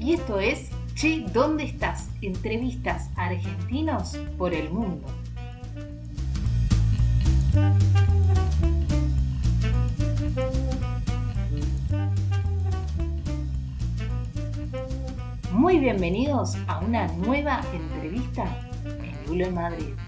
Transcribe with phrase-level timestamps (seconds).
[0.00, 2.08] Y esto es Che, ¿dónde estás?
[2.22, 5.06] Entrevistas a argentinos por el mundo.
[15.52, 18.46] Muy bienvenidos a una nueva entrevista
[18.86, 20.03] en Lulo en Madrid.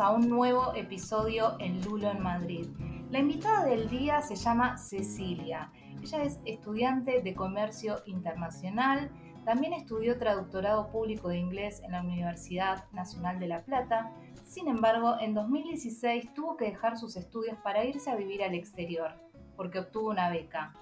[0.00, 2.66] A un nuevo episodio en Lulo en Madrid.
[3.10, 5.70] La invitada del día se llama Cecilia.
[6.02, 9.10] Ella es estudiante de comercio internacional
[9.44, 14.10] también estudió traductorado público de inglés en la Universidad Nacional de La Plata.
[14.42, 19.12] Sin embargo, en 2016 tuvo que dejar sus estudios para irse a vivir al exterior,
[19.54, 20.72] porque obtuvo una beca.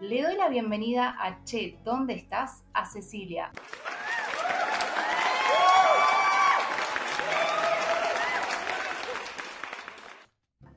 [0.00, 2.64] Le doy la bienvenida a Che, ¿dónde estás?
[2.72, 3.52] a Cecilia.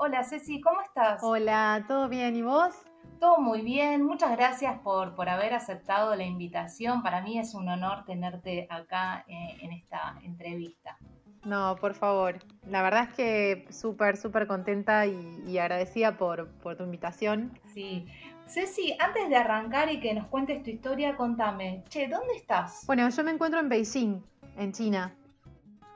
[0.04, 1.22] Hola Ceci, ¿cómo estás?
[1.22, 2.36] Hola, ¿todo bien?
[2.36, 2.74] ¿Y vos?
[3.20, 7.04] Todo muy bien, muchas gracias por, por haber aceptado la invitación.
[7.04, 10.98] Para mí es un honor tenerte acá eh, en esta entrevista.
[11.46, 12.40] No, por favor.
[12.66, 17.60] La verdad es que súper, súper contenta y, agradecida por, por, tu invitación.
[17.72, 18.08] Sí.
[18.48, 22.88] Ceci, antes de arrancar y que nos cuentes tu historia, contame, che, ¿dónde estás?
[22.88, 24.24] Bueno, yo me encuentro en Beijing,
[24.58, 25.16] en China.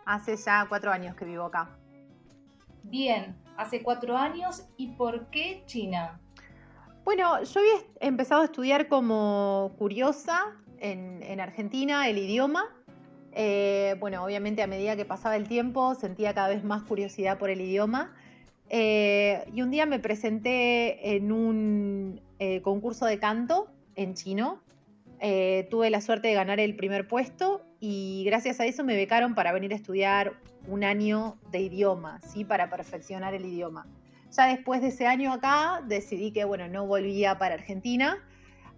[0.06, 1.76] Hace ya cuatro años que vivo acá.
[2.84, 4.66] Bien, hace cuatro años.
[4.78, 6.20] ¿Y por qué China?
[7.06, 12.66] Bueno, yo había empezado a estudiar como curiosa en, Argentina el idioma.
[13.32, 17.50] Eh, bueno, obviamente a medida que pasaba el tiempo sentía cada vez más curiosidad por
[17.52, 18.16] el idioma.
[18.70, 24.62] Eh, y un día me presenté en un eh, concurso de canto en chino.
[25.70, 29.52] tuve la suerte de ganar el primer puesto y gracias a eso me becaron para
[29.52, 30.34] venir a estudiar
[30.68, 32.44] un año de idioma, ¿sí?
[32.44, 33.86] para perfeccionar el idioma.
[34.32, 38.18] Ya después de ese año acá decidí que, bueno, no volvía para Argentina.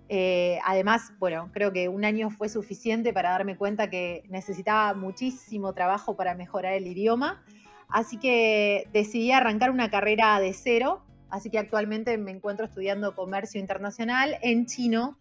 [0.09, 5.73] Eh, además, bueno, creo que un año fue suficiente para darme cuenta que necesitaba muchísimo
[5.73, 7.43] trabajo para mejorar el idioma.
[7.89, 11.03] Así que decidí arrancar una carrera de cero.
[11.29, 15.17] Así que actualmente me encuentro estudiando comercio internacional en chino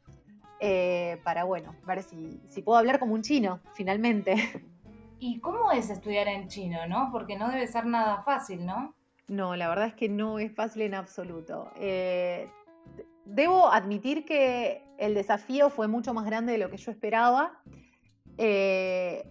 [0.60, 4.36] eh, para, bueno, ver si, si puedo hablar como un chino, finalmente.
[5.18, 7.08] ¿Y cómo es estudiar en chino, no?
[7.10, 8.94] Porque no debe ser nada fácil, ¿no?
[9.28, 11.70] No, la verdad es que no es fácil en absoluto.
[11.76, 12.48] Eh,
[13.24, 17.60] debo admitir que el desafío fue mucho más grande de lo que yo esperaba.
[18.38, 19.28] Eh,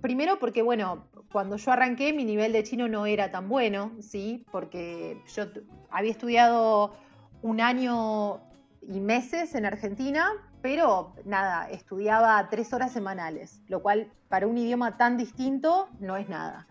[0.00, 4.44] primero porque, bueno, cuando yo arranqué mi nivel de chino no era tan bueno, ¿sí?
[4.50, 5.44] Porque yo
[5.90, 6.94] había estudiado
[7.40, 8.40] un año
[8.82, 10.28] y meses en Argentina,
[10.62, 16.28] pero nada, estudiaba tres horas semanales, lo cual para un idioma tan distinto no es
[16.28, 16.66] nada.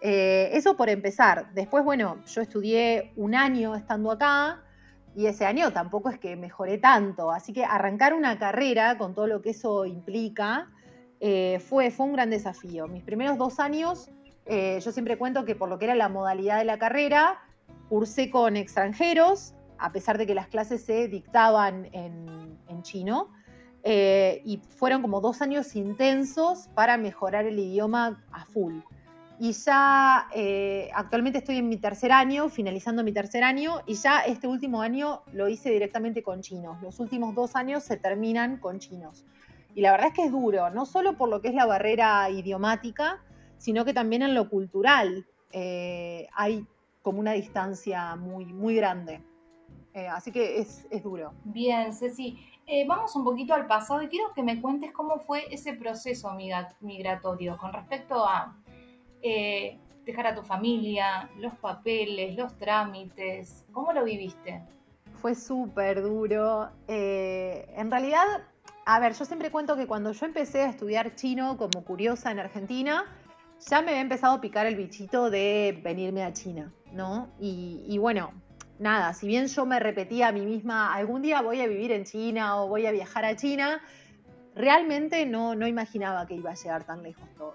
[0.00, 1.52] Eh, eso por empezar.
[1.54, 4.62] Después, bueno, yo estudié un año estando acá
[5.14, 7.30] y ese año tampoco es que mejoré tanto.
[7.30, 10.68] Así que arrancar una carrera con todo lo que eso implica
[11.20, 12.88] eh, fue, fue un gran desafío.
[12.88, 14.10] Mis primeros dos años,
[14.44, 17.40] eh, yo siempre cuento que por lo que era la modalidad de la carrera,
[17.88, 22.45] cursé con extranjeros, a pesar de que las clases se dictaban en,
[22.86, 23.28] chino.
[23.84, 28.80] y fueron como dos años intensos para mejorar el idioma a full.
[29.38, 34.20] Y ya eh, actualmente estoy en mi tercer año, finalizando mi tercer año, y ya
[34.20, 36.80] este último año lo hice directamente con chinos.
[36.82, 39.24] Los últimos dos años se terminan con chinos.
[39.74, 42.30] Y la verdad es que es duro, no solo por lo que es la barrera
[42.30, 43.22] idiomática,
[43.58, 46.66] sino que también en lo cultural eh, hay
[47.02, 49.20] como una distancia muy, muy grande.
[49.96, 51.32] Eh, así que es, es, duro.
[51.44, 52.38] Bien, Ceci.
[52.86, 56.30] vamos un poquito al pasado y quiero que me cuentes cómo fue ese proceso
[56.80, 58.54] migratorio con respecto a
[59.22, 63.64] eh, dejar a tu familia, los papeles, los trámites.
[63.72, 64.62] ¿Cómo lo viviste?
[65.14, 66.70] Fue súper duro.
[66.86, 68.24] Eh, en realidad,
[68.84, 72.38] a ver, yo siempre cuento que cuando yo empecé a estudiar chino como curiosa en
[72.38, 73.04] Argentina,
[73.68, 77.28] ya me había empezado a picar el bichito de venirme a China, ¿no?
[77.40, 78.30] Y, bueno,
[78.78, 82.04] nada, si bien yo me repetía a mí misma, algún día voy a vivir en
[82.04, 83.80] China o voy a viajar a China,
[84.54, 87.54] realmente no, no imaginaba que iba a llegar tan lejos todo.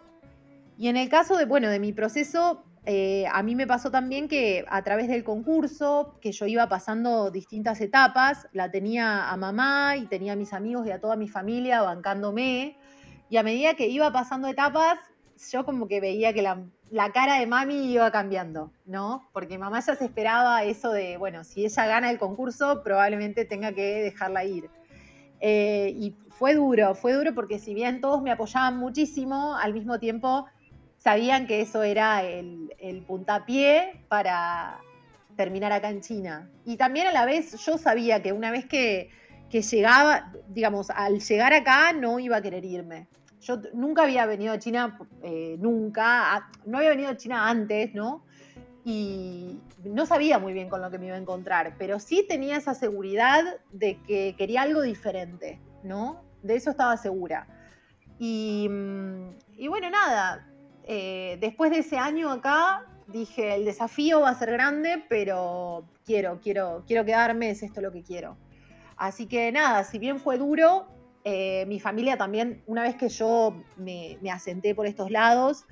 [0.78, 4.28] Y en el caso de, bueno, de mi proceso, eh, a mí me pasó también
[4.28, 9.98] que a través del concurso, que yo iba pasando distintas etapas, la tenía a mamá
[9.98, 12.78] y tenía a mis amigos y a toda mi familia bancándome.
[13.30, 14.98] Y a medida que iba pasando etapas,
[15.52, 19.30] yo como que veía que la, la cara de mami iba cambiando, ¿no?
[19.34, 23.72] Porque mamá ya se esperaba eso de, bueno, si ella gana el concurso, probablemente tenga
[23.72, 24.70] que dejarla ir.
[25.40, 30.00] Eh, y fue duro, fue duro porque si bien todos me apoyaban muchísimo, al mismo
[30.00, 30.46] tiempo
[30.98, 34.80] sabían que eso era el, el puntapié para
[35.36, 36.50] terminar acá en China.
[36.66, 39.10] Y también a la vez yo sabía que una vez que,
[39.50, 43.08] que llegaba, digamos, al llegar acá no iba a querer irme.
[43.42, 48.24] Yo nunca había venido a China, eh, nunca, no había venido a China antes, ¿no?
[48.86, 52.58] Y no sabía muy bien con lo que me iba a encontrar, pero sí tenía
[52.58, 56.24] esa seguridad de que quería algo diferente, ¿no?
[56.44, 57.48] De eso estaba segura.
[58.20, 60.48] Y, mm, bueno, nada,
[60.84, 66.40] eh, después de ese año acá, dije, el desafío va a ser grande, pero quiero,
[66.42, 68.38] quiero, quiero quedarme, es esto lo que quiero.
[68.98, 70.88] Así que nada, si bien fue duro,
[71.24, 75.66] eh, mi familia también, una vez que yo me, asenté por estos lados,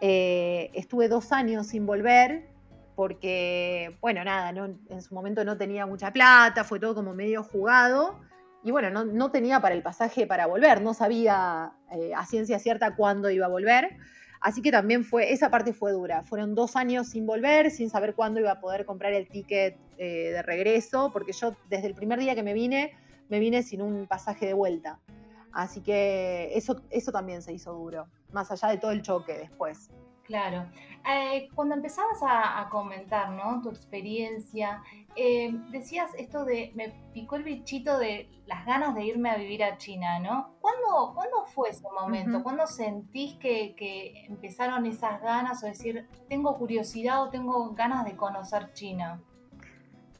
[0.00, 2.48] eh, estuve dos años sin volver
[2.94, 8.20] porque, bueno, nada, en su momento no tenía mucha plata, fue todo como medio jugado.
[8.62, 12.94] Y bueno, no, tenía para el pasaje para volver, no sabía eh, a ciencia cierta
[12.94, 13.96] cuándo iba a volver.
[14.40, 16.22] Así que también fue, esa parte fue dura.
[16.22, 20.42] Fueron dos años sin volver, sin saber cuándo iba a poder comprar el ticket de
[20.42, 22.92] regreso, porque yo desde el primer día que me vine
[23.32, 25.00] me vine sin un pasaje de vuelta.
[25.52, 29.90] Así que eso, eso también se hizo duro, más allá de todo el choque después.
[30.24, 30.66] Claro.
[31.10, 33.62] Eh, cuando empezabas a, comentar ¿no?
[33.62, 34.82] tu experiencia,
[35.16, 39.64] eh, decías esto de, me picó el bichito de las ganas de irme a vivir
[39.64, 40.54] a China, ¿no?
[40.60, 42.42] ¿Cuándo, ¿cuándo fue ese momento?
[42.42, 48.14] ¿Cuándo sentís que, que, empezaron esas ganas o decir, tengo curiosidad o tengo ganas de
[48.14, 49.22] conocer China?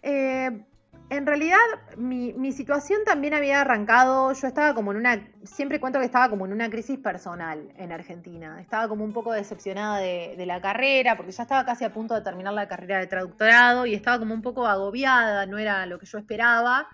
[0.00, 0.64] Eh,
[1.12, 1.58] en realidad
[1.98, 6.46] mi, situación también había arrancado, yo estaba como en una, siempre cuento que estaba como
[6.46, 11.32] en una crisis personal en Argentina, estaba como un poco decepcionada de, la carrera, porque
[11.32, 14.40] ya estaba casi a punto de terminar la carrera de traductorado y estaba como un
[14.40, 16.88] poco agobiada, no era lo que yo esperaba.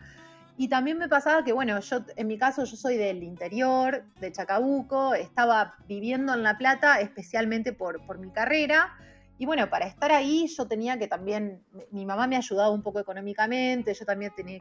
[0.57, 4.33] Y también me pasaba que, bueno, yo en mi caso yo soy del interior, de
[4.33, 8.93] Chacabuco, estaba viviendo en La Plata especialmente por, por mi carrera
[9.39, 11.63] y bueno, para estar ahí yo tenía que también,
[11.93, 14.59] mi mamá me ayudaba un poco económicamente, yo también tenía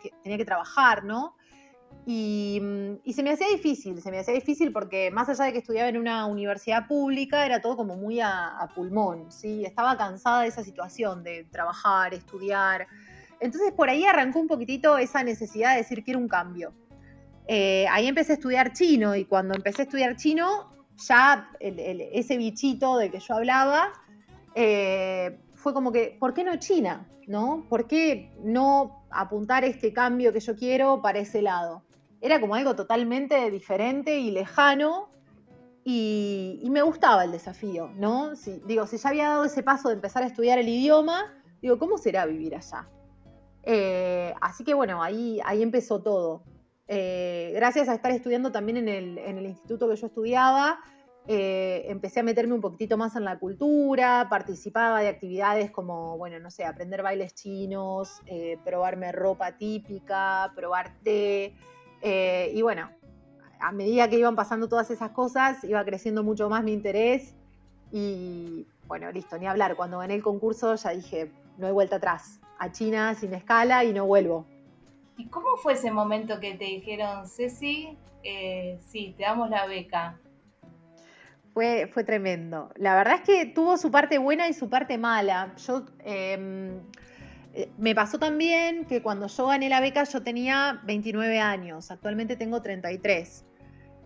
[0.00, 1.34] que, tenía que trabajar, ¿no?
[2.06, 2.62] Y,
[3.12, 5.98] se me hacía difícil, se me hacía difícil porque más allá de que estudiaba en
[5.98, 9.64] una universidad pública, era todo como muy a, pulmón, ¿sí?
[9.64, 12.86] Estaba cansada de esa situación de trabajar, estudiar.
[13.40, 16.72] Entonces por ahí arrancó un poquitito esa necesidad de decir quiero un cambio.
[17.48, 22.96] Eh, ahí empecé a estudiar chino y cuando empecé a estudiar chino, ya ese bichito
[22.96, 23.92] de que yo hablaba
[24.54, 27.06] eh, fue como que, ¿por qué no China?
[27.26, 27.66] ¿No?
[27.68, 31.84] ¿Por qué no apuntar este cambio que yo quiero para ese lado?
[32.20, 35.10] Era como algo totalmente diferente y lejano
[35.84, 38.36] y, me gustaba el desafío, ¿no?
[38.36, 41.32] Si, digo, si ya había dado ese paso de empezar a estudiar el idioma,
[41.62, 42.88] digo, ¿cómo será vivir allá?
[43.62, 46.42] Eh, así que bueno, ahí, ahí empezó todo.
[46.86, 50.80] Eh, gracias a estar estudiando también en el, en el instituto que yo estudiaba,
[51.32, 56.40] eh, empecé a meterme un poquitito más en la cultura, participaba de actividades como, bueno,
[56.40, 61.54] no sé, aprender bailes chinos, eh, probarme ropa típica, probar té.
[62.02, 62.90] Eh, y bueno,
[63.60, 67.36] a medida que iban pasando todas esas cosas, iba creciendo mucho más mi interés.
[67.92, 69.76] Y bueno, listo, ni hablar.
[69.76, 72.40] Cuando gané el concurso ya dije, no hay vuelta atrás.
[72.58, 74.46] A China sin escala y no vuelvo.
[75.16, 77.96] ¿Y cómo fue ese momento que te dijeron, Ceci,
[78.80, 80.18] sí, te damos la beca?
[81.52, 82.70] Fue, fue tremendo.
[82.76, 85.54] La verdad es que tuvo su parte buena y su parte mala.
[85.66, 86.80] Yo em,
[87.54, 92.36] eh, me pasó también que cuando yo gané la beca yo tenía 29 años, actualmente
[92.36, 93.44] tengo 33.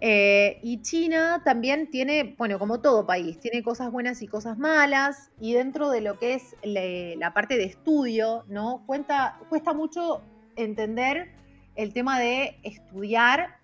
[0.01, 5.31] Eh, y China también tiene, bueno, como todo país, tiene cosas buenas y cosas malas,
[5.41, 8.83] y dentro de lo que es la parte de estudio, ¿no?
[8.87, 10.23] Cuenta, cuesta mucho
[10.57, 11.33] entender
[11.77, 13.57] el tema de estudiar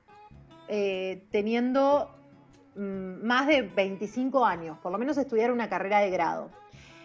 [0.68, 2.14] eh, teniendo
[2.77, 6.50] más de 25 años, por lo menos estudiar una carrera de grado.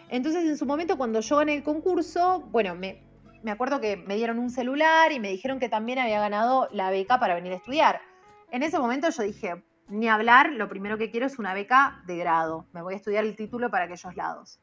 [0.09, 3.01] Entonces, en su momento, cuando yo gané el concurso, bueno, me,
[3.43, 6.89] me acuerdo que me dieron un celular y me dijeron que también había ganado la
[6.89, 8.01] beca para venir a estudiar.
[8.51, 12.17] En ese momento yo dije, ni hablar, lo primero que quiero es una beca de
[12.17, 12.67] grado.
[12.73, 14.59] Me voy a estudiar el título para aquellos lados.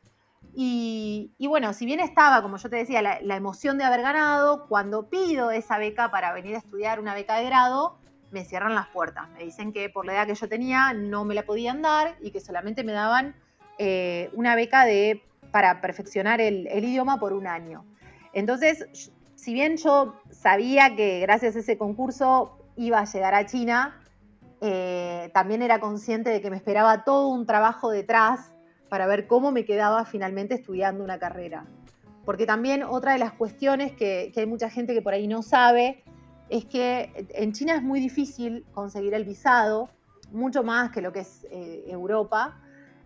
[0.54, 5.08] Y, bueno, si bien estaba, como yo te decía, la, emoción de haber ganado, cuando
[5.08, 7.98] pido esa beca para venir a estudiar una beca de grado,
[8.32, 9.28] me cierran las puertas.
[9.30, 12.30] Me dicen que por la edad que yo tenía no me la podían dar y
[12.30, 13.36] que solamente me daban
[13.78, 17.84] eh, una beca de, para perfeccionar el, idioma por un año.
[18.32, 24.00] Entonces, si bien yo sabía que gracias a ese concurso iba a llegar a China,
[24.60, 28.54] eh, también era consciente de que me esperaba todo un trabajo detrás
[28.88, 31.66] para ver cómo me quedaba finalmente estudiando una carrera.
[32.24, 35.42] Porque también otra de las cuestiones que, que hay mucha gente que por ahí no
[35.42, 36.04] sabe
[36.52, 39.88] es que en China es muy difícil conseguir el visado,
[40.30, 42.60] mucho más que lo que es eh, Europa.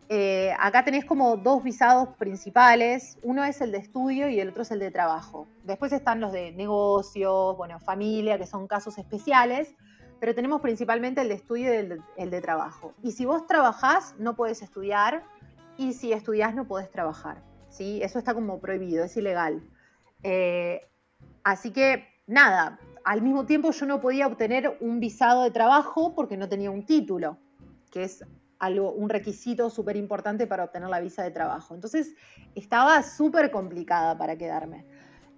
[0.08, 4.62] Eh, acá tenés como dos visados principales, uno es el de estudio y el otro
[4.62, 5.46] es el de trabajo.
[5.62, 9.76] Después están los de negocios, bueno, familia, que son casos especiales,
[10.18, 12.94] pero tenemos principalmente el de estudio y el de, trabajo.
[13.04, 15.22] Y si vos trabajás, no podés estudiar,
[15.76, 17.42] y si estudiás, no podés trabajar.
[17.68, 18.00] ¿sí?
[18.02, 19.62] Eso está como prohibido, es ilegal.
[20.24, 20.80] Eh,
[21.44, 26.36] así que, nada, al mismo tiempo yo no podía obtener un visado de trabajo porque
[26.36, 27.38] no tenía un título,
[27.92, 28.24] que es
[28.58, 31.76] algo, un requisito súper importante para obtener la visa de trabajo.
[31.76, 32.16] Entonces
[32.56, 34.84] estaba súper complicada para quedarme.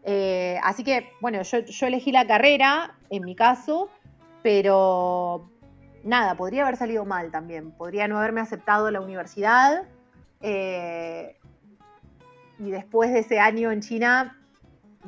[0.03, 3.91] Eh, así que, bueno, yo, elegí la carrera, en mi caso,
[4.43, 5.51] pero
[6.05, 7.73] nada, podría haber salido mal también.
[7.73, 9.83] Podría no haberme aceptado la universidad.
[10.41, 11.37] Eh,
[12.59, 14.38] y después de ese año en China,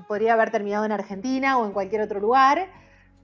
[0.08, 2.68] podría haber terminado en Argentina o en cualquier otro lugar.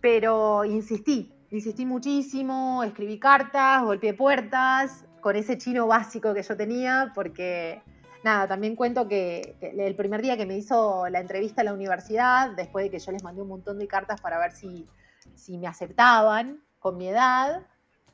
[0.00, 7.12] Pero insistí, Insistí muchísimo, escribí cartas, golpeé puertas con ese chino básico que yo tenía,
[7.14, 7.82] porque
[8.24, 12.50] nada, también cuento que, el primer día que me hizo la entrevista en la universidad,
[12.56, 14.88] después de que yo les mandé un montón de cartas para ver si,
[15.36, 17.64] si me aceptaban con mi edad,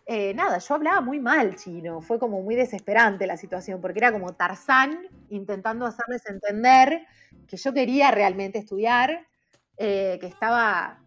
[0.04, 4.12] eh, nada, yo hablaba muy mal chino, fue como muy desesperante la situación, porque era
[4.12, 7.06] como Tarzán intentando hacerles entender
[7.46, 9.26] que yo quería realmente estudiar,
[9.76, 10.98] eh, que estaba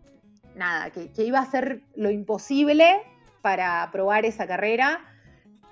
[0.56, 3.02] nada, que, iba a hacer lo imposible
[3.42, 5.02] para probar esa carrera.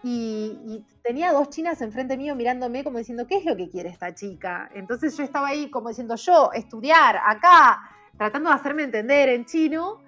[0.04, 4.14] Y, tenía dos chinas enfrente mío mirándome como diciendo, ¿qué es lo que quiere esta
[4.14, 4.70] chica?
[4.74, 7.82] Entonces yo estaba ahí como diciendo, yo, estudiar acá,
[8.18, 10.02] tratando de hacerme entender en chino,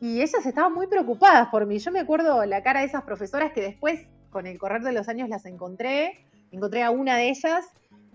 [0.00, 1.78] y ellas estaban muy preocupadas por mí.
[1.78, 5.08] Yo me acuerdo la cara de esas profesoras que después, con el correr de los
[5.08, 7.64] años, las encontré, encontré a una de ellas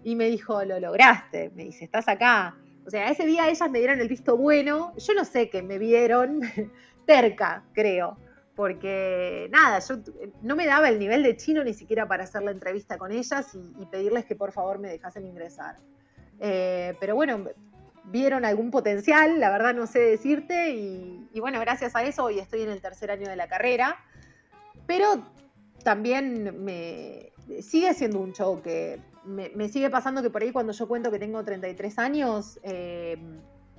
[0.03, 2.57] y me dijo, lo lograste, me dice, estás acá.
[2.85, 4.93] O sea, ese día ellas me dieron el visto bueno.
[4.97, 6.41] Yo no sé qué me vieron,
[7.05, 8.17] terca, creo.
[8.55, 9.95] Porque nada, yo
[10.41, 13.55] no me daba el nivel de chino ni siquiera para hacer la entrevista con ellas
[13.55, 15.77] y, pedirles que por favor me dejasen ingresar.
[16.39, 17.45] Eh, pero bueno,
[18.11, 22.61] vieron algún potencial, la verdad no sé decirte, y, bueno, gracias a eso hoy estoy
[22.63, 23.97] en el tercer año de la carrera,
[24.85, 25.23] pero
[25.83, 28.99] también me sigue siendo un choque
[29.29, 33.17] me, sigue pasando que por ahí cuando yo cuento que tengo 33 años, eh,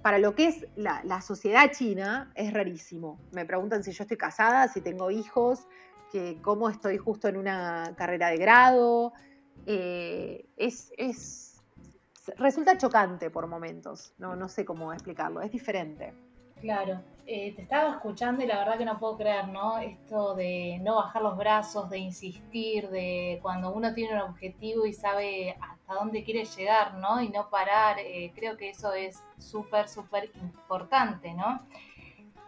[0.03, 3.21] para lo que es la, sociedad china es rarísimo.
[3.33, 5.67] Me preguntan si yo estoy casada, si tengo hijos,
[6.13, 9.13] que cómo estoy justo en una carrera de grado.
[9.67, 11.50] Eh, es,
[12.37, 16.13] resulta chocante por momentos, no, no sé cómo explicarlo, es diferente.
[16.61, 19.79] Claro, eh, te estaba escuchando y la verdad que no puedo creer, ¿no?
[19.79, 24.93] Esto de no bajar los brazos, de insistir, de cuando uno tiene un objetivo y
[24.93, 27.23] sabe hasta dónde quiere llegar, ¿no?
[27.23, 31.63] Y no parar, eh, creo que eso es súper, súper importante, ¿no?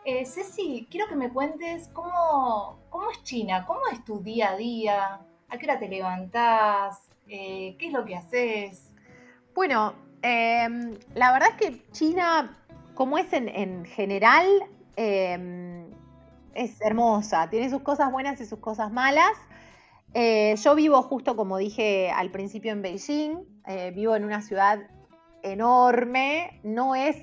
[0.05, 4.57] Eh, Ceci, quiero que me cuentes cómo, cómo es China, cómo es tu día a
[4.57, 8.92] día, a qué hora te levantás, qué es lo que haces.
[9.55, 12.59] Bueno, em, la verdad es que China
[12.95, 14.47] como es en, general,
[14.97, 15.91] em,
[16.55, 19.33] es hermosa, tiene sus cosas buenas y sus cosas malas.
[20.15, 24.81] Eh, yo vivo justo como dije al principio en Beijing, eh, vivo en una ciudad
[25.43, 27.17] enorme, no es,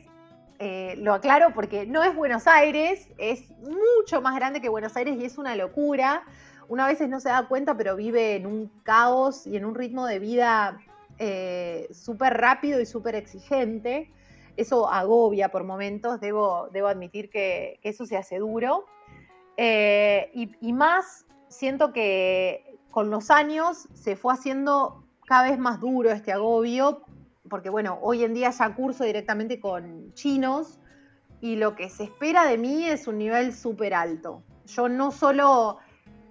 [0.57, 5.15] eh, lo aclaro porque no es Buenos Aires, es mucho más grande que Buenos Aires
[5.19, 6.23] y es una locura.
[6.67, 9.73] Una a veces no se da cuenta, pero vive en un caos y en un
[9.73, 10.79] ritmo de vida
[11.91, 14.11] súper rápido y súper exigente
[14.59, 18.85] eso agobia por momentos, debo, debo admitir que, eso se hace duro.
[19.55, 26.11] Eh, y, más, siento que con los años se fue haciendo cada vez más duro
[26.11, 27.03] este agobio,
[27.49, 30.77] porque bueno, hoy en día ya curso directamente con chinos
[31.39, 34.43] y lo que se espera de mí es un nivel súper alto.
[34.65, 35.77] Yo no solo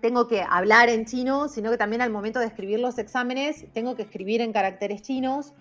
[0.01, 3.97] tengo que hablar en chino, sino que también al momento de escribir los exámenes tengo
[3.97, 5.53] que escribir en caracteres chinos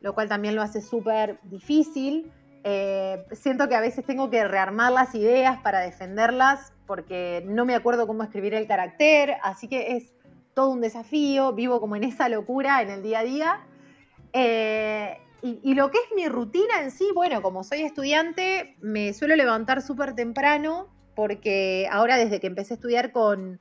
[0.00, 2.30] lo cual también lo hace súper difícil.
[2.64, 7.74] Eh, siento que a veces tengo que rearmar las ideas para defenderlas porque no me
[7.74, 10.14] acuerdo cómo escribir el carácter, así que es
[10.54, 13.60] todo un desafío, vivo como en esa locura en el día a día.
[14.32, 19.36] Eh, y, lo que es mi rutina en sí, bueno, como soy estudiante, me suelo
[19.36, 23.60] levantar súper temprano porque ahora desde que empecé a estudiar con,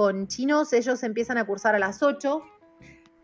[0.00, 2.42] con chinos, ellos empiezan a cursar a las 8,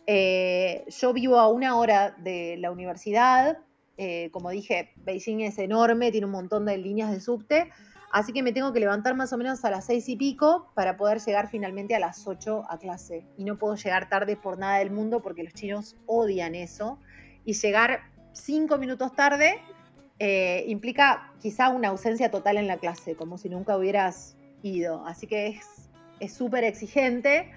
[0.06, 3.60] eh, yo vivo a una hora de la universidad.
[3.96, 7.70] Eh, como dije, Beijing es enorme, tiene un montón de líneas de subte.
[8.12, 10.98] Así que me tengo que levantar más o menos a las seis y pico para
[10.98, 13.24] poder llegar finalmente a las ocho a clase.
[13.38, 16.98] Y no puedo llegar tarde por nada del mundo porque los chinos odian eso.
[17.46, 18.00] Y llegar
[18.34, 19.62] cinco minutos tarde
[20.18, 25.06] eh, implica quizá una ausencia total en la clase, como si nunca hubieras ido.
[25.06, 25.85] Así que es
[26.34, 27.50] súper exigente.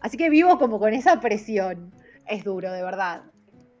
[0.00, 1.92] Así que vivo como con esa presión.
[2.26, 3.22] Es duro, de verdad.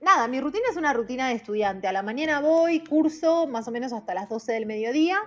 [0.00, 1.88] Nada, mi rutina es una rutina de estudiante.
[1.88, 5.18] A la mañana voy, curso más o menos hasta las 12 del mediodía.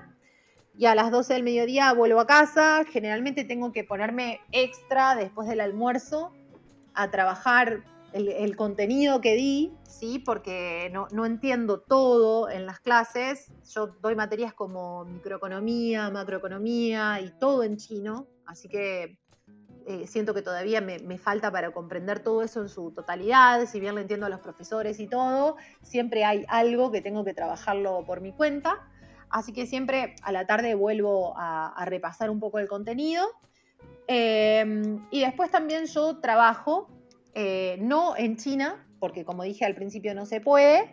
[0.78, 2.84] Y a las 12 del mediodía vuelvo a casa.
[2.92, 6.32] Generalmente tengo que ponerme extra después del almuerzo
[6.94, 7.84] a trabajar
[8.14, 10.20] el, contenido que di, ¿sí?
[10.20, 13.52] porque no, no, entiendo todo en las clases.
[13.74, 19.18] Yo doy materias como microeconomía, macroeconomía y todo en chino, así que
[19.89, 23.96] eh, siento que todavía me, falta para comprender todo eso en su totalidad, si bien
[23.96, 28.20] lo entiendo a los profesores y todo, siempre hay algo que tengo que trabajarlo por
[28.20, 28.86] mi cuenta.
[29.30, 33.25] Así que siempre a la tarde vuelvo a, repasar un poco el contenido.
[34.08, 36.89] Em, y después también yo trabajo,
[37.34, 40.89] eh, no en China, porque como dije al principio no se puede,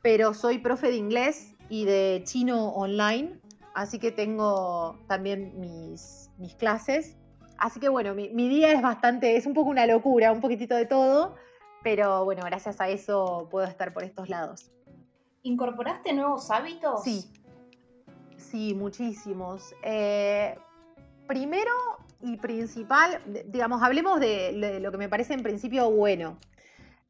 [0.00, 3.38] pero soy profe de inglés y de chino online,
[3.74, 7.18] así que tengo también mis, mis clases
[7.58, 10.86] Así que bueno, mi, día es bastante, es un poco una locura, un poquitito de
[10.86, 11.34] todo,
[11.82, 14.70] pero bueno, gracias a eso puedo estar por estos lados.
[15.42, 17.02] ¿Incorporaste nuevos hábitos?
[17.02, 17.32] Sí,
[18.36, 19.74] sí, muchísimos.
[19.82, 20.56] Eh,
[21.26, 21.72] primero
[22.22, 26.38] y principal, digamos, hablemos de, lo que me parece en principio bueno.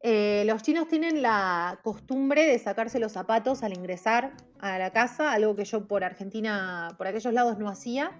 [0.01, 5.31] Eh, los chinos tienen la costumbre de sacarse los zapatos al ingresar a la casa,
[5.31, 8.11] algo que yo por Argentina, por aquellos lados no hacía.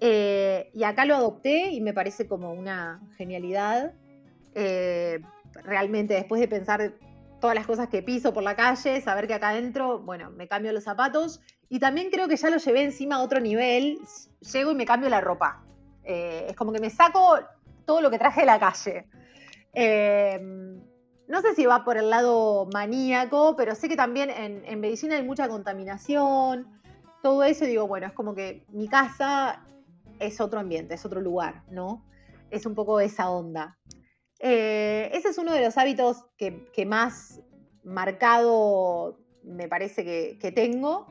[0.00, 3.92] Eh, y acá lo adopté y me parece como una genialidad.
[4.54, 5.20] Eh,
[5.64, 6.94] realmente después de pensar
[7.40, 10.72] todas las cosas que piso por la calle, saber que acá adentro, bueno, me cambio
[10.72, 13.98] los zapatos y también creo que ya lo llevé encima a otro nivel,
[14.52, 15.62] llego y me cambio la ropa.
[16.04, 17.38] Eh, es como que me saco
[17.84, 19.06] todo lo que traje de la calle.
[21.28, 25.16] no sé si va por el lado maníaco, pero sé que también en, en medicina
[25.16, 26.66] hay mucha contaminación,
[27.22, 29.60] todo eso, digo, bueno, es como que mi casa
[30.18, 32.04] es otro ambiente, es otro lugar, ¿no?
[32.50, 33.78] Es un poco esa onda.
[34.38, 37.40] Eh, ese es uno de los hábitos que, más
[37.84, 41.06] marcado me parece que, tengo.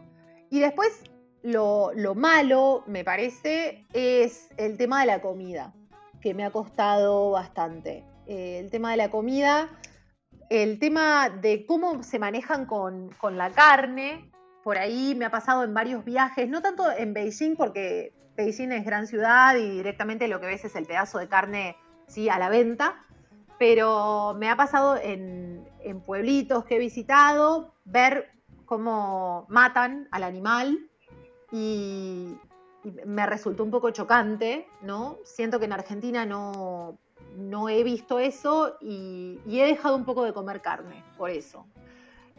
[0.50, 1.04] Y después
[1.42, 5.74] lo, malo, me parece, es el tema de la comida,
[6.22, 8.06] que me ha costado bastante.
[8.28, 9.70] Eh, el tema de la comida,
[10.50, 14.32] el tema de cómo se manejan con, con la carne,
[14.64, 18.86] por ahí me ha pasado en varios viajes, no tanto en Beijing porque Beijing es
[18.86, 22.30] gran ciudad y directamente lo que ves es el pedazo de carne ¿sí?
[22.30, 23.06] a la venta,
[23.58, 25.66] pero me ha pasado en,
[26.06, 28.32] pueblitos que he visitado ver
[28.66, 30.90] cómo matan al animal
[31.52, 32.38] y,
[33.04, 35.18] me resultó un poco chocante, ¿no?
[35.24, 37.00] Siento que en Argentina no,
[37.36, 41.66] no he visto eso y, he dejado un poco de comer carne por eso.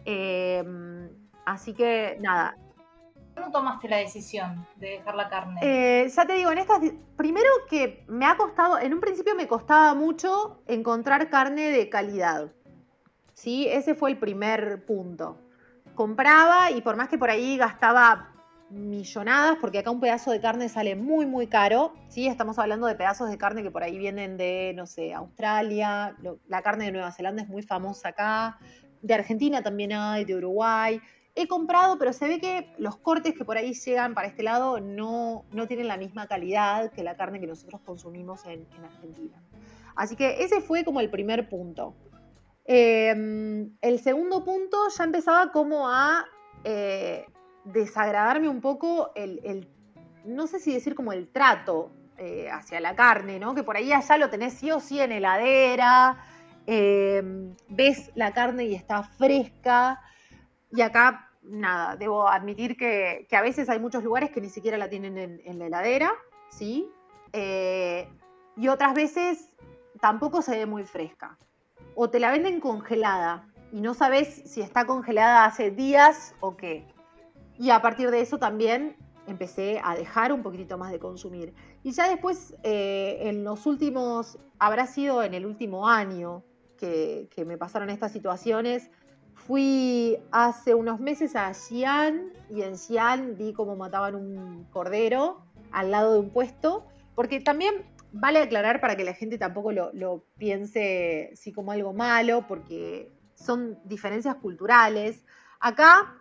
[0.05, 1.09] Em,
[1.45, 2.57] así que nada,
[3.37, 5.61] ¿Cómo tomaste la decisión de dejar la carne?
[5.63, 6.81] Eh, ya te digo, en estas.
[7.17, 8.79] Primero que me ha costado.
[8.79, 12.51] En un principio me costaba mucho encontrar carne de calidad.
[13.35, 13.69] ¿Sí?
[13.69, 15.37] Ese fue el primer punto.
[15.95, 18.33] Compraba y por más que por ahí gastaba
[18.71, 21.93] millonadas, porque acá un pedazo de carne sale muy, muy caro.
[22.09, 26.17] Sí, estamos hablando de pedazos de carne que por ahí vienen de, no sé, Australia.
[26.49, 28.59] la carne de Nueva Zelanda es muy famosa acá.
[29.03, 31.01] De Argentina también hay, de Uruguay
[31.37, 34.81] he comprado, pero se ve que los cortes que por ahí llegan para este lado
[34.81, 39.37] no, no tienen la misma calidad que la carne que nosotros consumimos en, Argentina.
[39.95, 41.95] Así que ese fue como el primer punto.
[42.65, 46.25] Em, el segundo punto ya empezaba como a
[46.65, 47.27] eh,
[47.65, 49.69] desagradarme un poco el,
[50.25, 53.55] no sé si decir como el trato eh, hacia la carne, ¿no?
[53.55, 56.17] Que por ahí allá lo tenés sí o sí en heladera,
[56.67, 60.01] em, ves la carne y está fresca,
[60.71, 64.89] y acá nada, debo admitir que, a veces hay muchos lugares que ni siquiera la
[64.89, 66.13] tienen en, la heladera,
[66.51, 66.91] ¿sí?
[67.33, 68.09] Eh,
[68.57, 69.53] y otras veces
[70.01, 71.39] tampoco se ve muy fresca.
[71.95, 76.87] O te la venden congelada y no sabes si está congelada hace días o qué.
[77.59, 81.55] Y a partir de eso también empecé a dejar un poquitito más de consumir.
[81.83, 86.45] Y ya después, eh, en los últimos, habrá sido en el último año
[86.77, 88.91] que, que me pasaron estas situaciones,
[89.37, 95.91] Fui hace unos meses a Xi'an y en Xi'an vi cómo mataban un cordero al
[95.91, 101.31] lado de un puesto, porque también vale aclarar para que la gente tampoco lo, piense
[101.35, 105.23] sí como algo malo, porque son diferencias culturales.
[105.61, 106.17] Acá,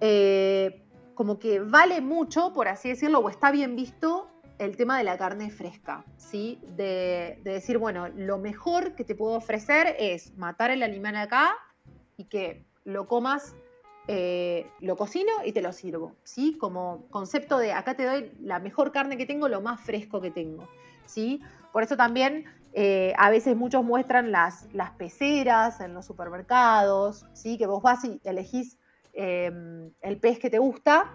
[0.00, 5.04] eh, como que vale mucho, por así decirlo, o está bien visto el tema de
[5.04, 6.60] la carne fresca, ¿sí?
[6.76, 11.56] De, de decir, bueno, lo mejor que te puedo ofrecer es matar el animal acá
[12.18, 13.54] y que lo comas
[14.10, 16.56] eh, lo cocino y te lo sirvo, ¿sí?
[16.58, 20.30] Como concepto de acá te doy la mejor carne que tengo, lo más fresco que
[20.30, 20.66] tengo,
[21.04, 21.42] ¿sí?
[21.74, 27.58] Por eso también eh, a veces muchos muestran las, las peceras en los supermercados, ¿sí?
[27.58, 28.78] Que vos vas y elegís
[29.12, 31.12] em, el pez que te gusta,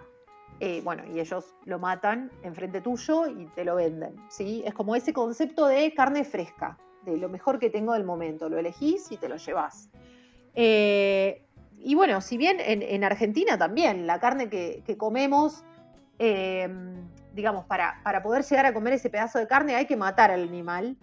[0.60, 4.62] eh, bueno, y ellos lo matan enfrente tuyo y te lo venden, ¿sí?
[4.64, 8.56] Es como ese concepto de carne fresca, de lo mejor que tengo del momento, lo
[8.56, 9.90] elegís y te lo llevas.
[10.56, 15.64] Y bueno, si bien en, Argentina también la carne que, comemos,
[16.18, 16.66] eh,
[17.34, 20.42] digamos, para, para, poder llegar a comer ese pedazo de carne hay que matar al
[20.44, 20.96] animal.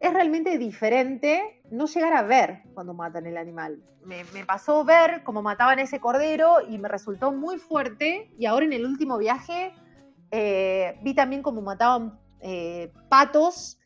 [0.00, 3.80] Es realmente diferente no llegar a ver cuando matan el animal.
[4.04, 8.28] Me, pasó ver cómo mataban ese cordero y me resultó muy fuerte.
[8.36, 9.72] Y ahora en el último viaje
[10.32, 13.78] eh, vi también cómo mataban eh, patos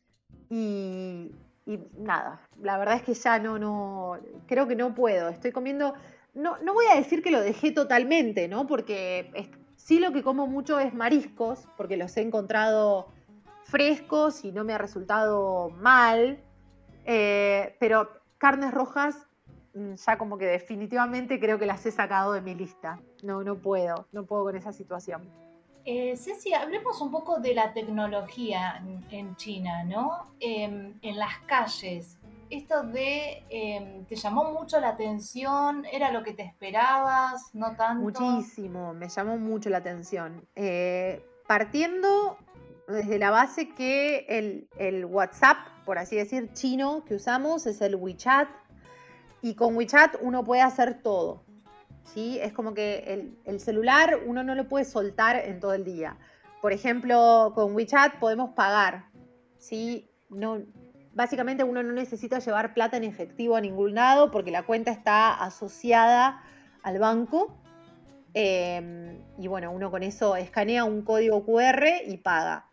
[0.49, 1.33] y,
[1.74, 5.28] y nada, la verdad es que ya no, no, creo que no puedo.
[5.28, 5.94] Estoy comiendo
[6.35, 8.66] no, no voy a decir que lo dejé totalmente, ¿no?
[8.66, 13.09] Porque sí lo que como mucho es mariscos, porque los he encontrado
[13.64, 16.40] frescos y no me ha resultado mal.
[17.04, 19.16] Eh, pero carnes rojas,
[19.74, 23.00] mm, ya como que definitivamente creo que las he sacado de mi lista.
[23.22, 25.22] No, no puedo, no puedo con esa situación.
[25.92, 30.29] Eh, Ceci, hablemos un poco de la tecnología en, China, ¿no?
[30.38, 32.16] Em, en las calles,
[32.48, 35.85] esto de, em, ¿te llamó mucho la atención?
[35.90, 37.53] ¿Era lo que te esperabas?
[37.55, 38.05] ¿No tanto?
[38.05, 40.46] Muchísimo, me llamó mucho la atención.
[40.55, 42.38] Eh, partiendo
[42.87, 48.48] desde la base que el, WhatsApp, por así decir, chino que usamos es el WeChat.
[49.42, 51.42] Y con WeChat uno puede hacer todo.
[52.04, 52.38] ¿Sí?
[52.40, 56.16] Es como que el, el celular uno no lo puede soltar en todo el día.
[56.60, 59.10] Por ejemplo, con WeChat podemos pagar.
[59.60, 60.08] ¿sí?
[60.28, 60.58] No,
[61.14, 65.32] básicamente uno no necesita llevar plata en efectivo a ningún lado porque la cuenta está
[65.34, 66.42] asociada
[66.82, 67.56] al banco.
[68.34, 72.66] Em, y bueno, uno con eso escanea un código QR y paga.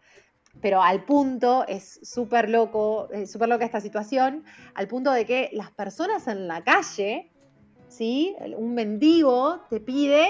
[0.62, 5.70] Pero al punto, es súper loco, súper loca esta situación, al punto de que las
[5.72, 7.32] personas en la calle,
[7.88, 8.36] ¿sí?
[8.58, 10.28] un mendigo te pide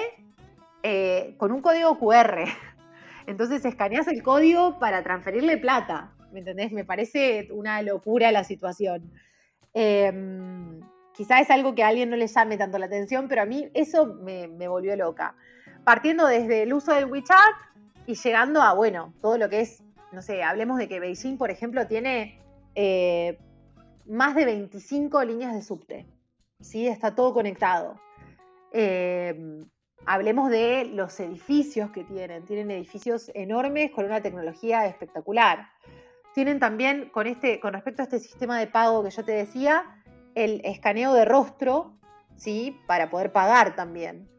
[0.84, 2.46] eh, con un código QR.
[3.28, 6.14] Entonces escaneas el código para transferirle plata.
[6.32, 6.72] ¿me entendés?
[6.72, 9.12] Me parece una locura la situación.
[9.74, 10.12] Eh,
[11.14, 13.70] quizá es algo que a alguien no le llame tanto la atención, pero a mí
[13.74, 15.36] eso me, volvió loca.
[15.84, 17.56] Partiendo desde el uso del WeChat
[18.06, 21.52] y llegando a, bueno, todo lo que es, no sé, hablemos de que Beijing, por
[21.52, 22.40] ejemplo, tiene
[22.76, 23.38] eh,
[24.06, 26.06] más de 25 líneas de subte.
[26.60, 26.88] ¿Sí?
[26.88, 28.00] Está todo conectado.
[28.72, 29.66] Eh,
[30.06, 32.46] hablemos de los edificios que tienen.
[32.46, 35.70] Tienen edificios enormes con una tecnología espectacular.
[36.34, 39.84] Tienen también, con, este, con respecto a este sistema de pago que yo te decía,
[40.36, 41.98] el escaneo de rostro,
[42.36, 42.80] ¿sí?
[42.86, 44.30] Para poder pagar también.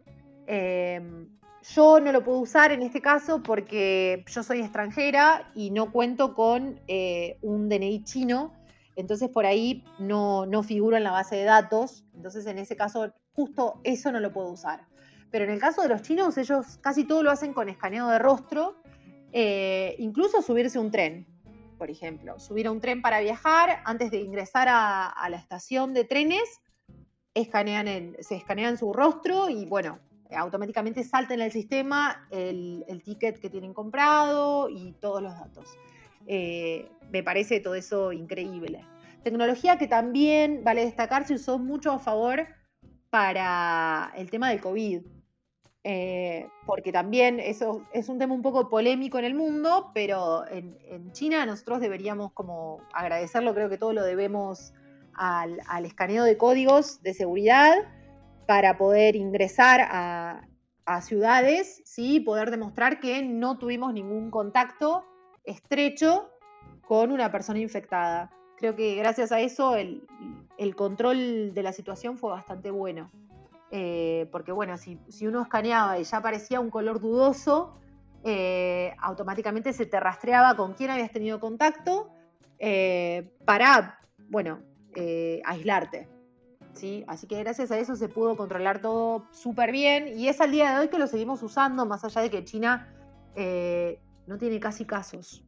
[0.47, 1.29] Em,
[1.75, 6.35] yo no lo puedo usar en este caso porque yo soy extranjera y no cuento
[6.35, 8.53] con eh, un DNI chino,
[8.99, 13.13] entonces por ahí no, no figuro en la base de datos, entonces en ese caso
[13.33, 14.87] justo eso no lo puedo usar.
[15.31, 18.19] Pero en el caso de los chinos, ellos casi todo lo hacen con escaneo de
[18.19, 18.77] rostro,
[19.33, 21.27] eh, incluso subirse un tren
[21.79, 26.05] por ejemplo, subir a un tren para viajar, antes de ingresar a, la estación de
[26.05, 26.61] trenes,
[27.35, 30.01] escanean se escanean su rostro y bueno,
[30.37, 35.69] automáticamente salta en el sistema el, ticket que tienen comprado y todos los datos.
[36.27, 38.85] Eh, me parece todo eso increíble.
[39.23, 42.47] Tecnología que también, vale destacar, se usó mucho a favor
[43.11, 45.03] para el tema del COVID.
[45.85, 50.77] Eh, porque también eso es un tema un poco polémico en el mundo, pero en,
[51.13, 54.75] China nosotros deberíamos como agradecerlo, creo que todo lo debemos
[55.15, 57.75] al, escaneo de códigos de seguridad
[58.47, 60.45] para poder ingresar a,
[61.03, 62.19] ciudades, ¿sí?
[62.19, 65.05] poder demostrar que no tuvimos ningún contacto
[65.49, 66.31] estrecho
[66.87, 68.31] con una persona infectada.
[68.57, 73.11] Creo que gracias a eso el control de la situación fue bastante bueno.
[73.71, 77.75] Eh, porque bueno, si, uno escaneaba y ya aparecía un color dudoso,
[78.25, 82.11] eh, automáticamente se te rastreaba con quién habías tenido contacto
[82.59, 84.61] eh, para, bueno,
[85.45, 86.09] aislarte.
[86.73, 87.05] ¿sí?
[87.07, 90.73] Así que gracias a eso se pudo controlar todo súper bien y es al día
[90.73, 92.93] de hoy que lo seguimos usando, más allá de que China
[94.29, 95.43] no tiene casi casos.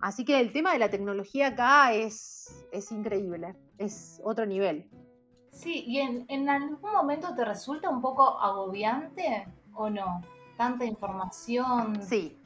[0.00, 4.90] Así que el tema de la tecnología acá es, es increíble, es otro nivel.
[5.50, 10.20] Sí, ¿y en, algún momento te resulta un poco agobiante o no?
[10.56, 12.02] Tanta información.
[12.02, 12.36] Sí.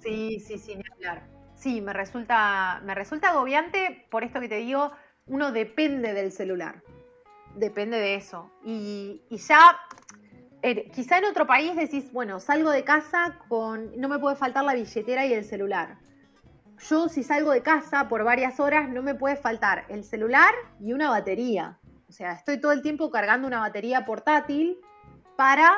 [0.00, 1.28] Sí, sí, sí, hablar.
[1.54, 4.92] Sí, me resulta, me resulta agobiante por esto que te digo,
[5.26, 6.82] uno depende del celular.
[7.56, 8.50] depende de eso.
[8.64, 9.78] Y, ya,
[10.92, 14.74] quizá en otro país decís, bueno, salgo de casa con, no me puede faltar la
[14.74, 15.98] billetera y el celular.
[16.88, 20.92] Yo si salgo de casa por varias horas no me puede faltar el celular y
[20.92, 21.78] una batería.
[22.08, 24.78] O sea, estoy todo el tiempo cargando una batería portátil
[25.36, 25.72] para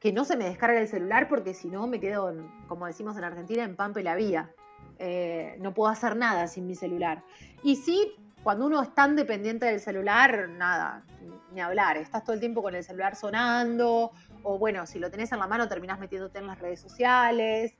[0.00, 2.34] que no se me descargue el celular porque si no me quedo,
[2.66, 4.50] como decimos en Argentina, en pampe la vía.
[4.98, 7.22] Eh, no puedo hacer nada sin mi celular.
[7.62, 11.04] Y sí, cuando uno es tan dependiente del celular, nada,
[11.52, 11.96] ni hablar.
[11.96, 14.10] Estás todo el tiempo con el celular sonando,
[14.42, 17.76] o bueno, si lo tenés en la mano terminás metiéndote en las redes sociales.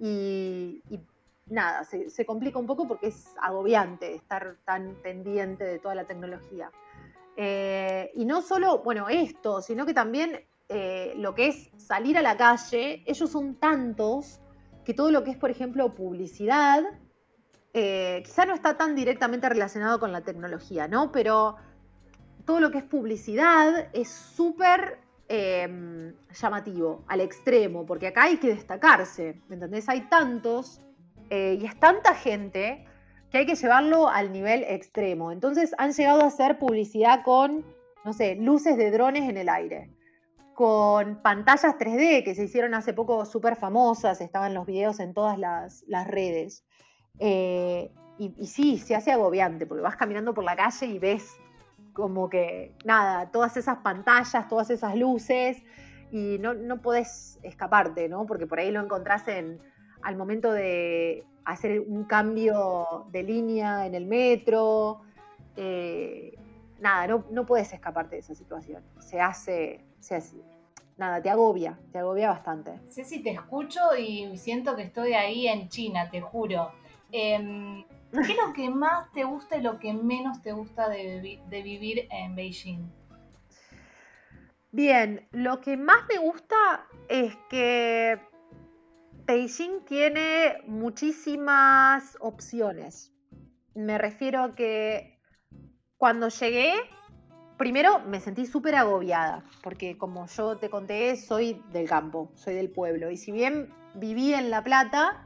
[0.00, 0.82] Y,
[1.46, 6.70] nada, se, complica un poco porque es agobiante estar tan pendiente de toda la tecnología.
[7.36, 12.22] Eh, y no solo, bueno, esto, sino que también eh, lo que es salir a
[12.22, 14.40] la calle, ellos son tantos
[14.84, 16.82] que todo lo que es, por ejemplo, publicidad,
[17.76, 21.12] eh, quizá no está tan directamente relacionado con la tecnología, ¿no?
[21.12, 21.56] Pero
[22.44, 28.48] todo lo que es publicidad es súper em, llamativo, al extremo, porque acá hay que
[28.48, 29.88] destacarse, ¿me entendés?
[29.88, 30.80] Hay tantos
[31.28, 32.86] y es tanta gente
[33.30, 35.32] que hay que llevarlo al nivel extremo.
[35.32, 37.64] Entonces han llegado a hacer publicidad con,
[38.04, 39.90] no sé, luces de drones en el aire
[40.56, 45.38] con pantallas 3D que se hicieron hace poco súper famosas, estaban los videos en todas
[45.38, 46.64] las, redes.
[47.18, 51.36] Eh, y, sí, se hace agobiante, porque vas caminando por la calle y ves
[51.92, 55.62] como que, nada, todas esas pantallas, todas esas luces,
[56.10, 58.26] y no, no podés escaparte, ¿no?
[58.26, 59.60] Porque por ahí lo encontrás en,
[60.02, 65.02] al momento de hacer un cambio de línea en el metro.
[65.56, 66.36] Eh,
[66.80, 68.82] nada, no, no puedes escaparte de esa situación.
[68.98, 70.36] Se hace, se hace,
[70.96, 72.72] nada, te agobia, te agobia bastante.
[72.88, 76.72] si te escucho y siento que estoy ahí en China, te juro.
[77.12, 81.40] Em, ¿Qué es lo que más te gusta y lo que menos te gusta de,
[81.48, 82.90] de vivir en Beijing?
[84.72, 88.20] Bien, lo que más me gusta es que
[89.26, 93.12] Beijing tiene muchísimas opciones.
[93.74, 95.18] Me refiero a que
[95.96, 96.74] cuando llegué,
[97.56, 102.70] primero me sentí súper agobiada, porque como yo te conté, soy del campo, soy del
[102.70, 103.10] pueblo.
[103.10, 105.25] Y si bien viví en La Plata,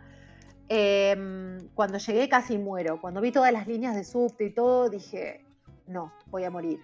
[0.70, 3.00] em, cuando llegué casi muero.
[3.00, 5.44] Cuando vi todas las líneas de subte y todo, dije,
[5.86, 6.78] no, voy a morir.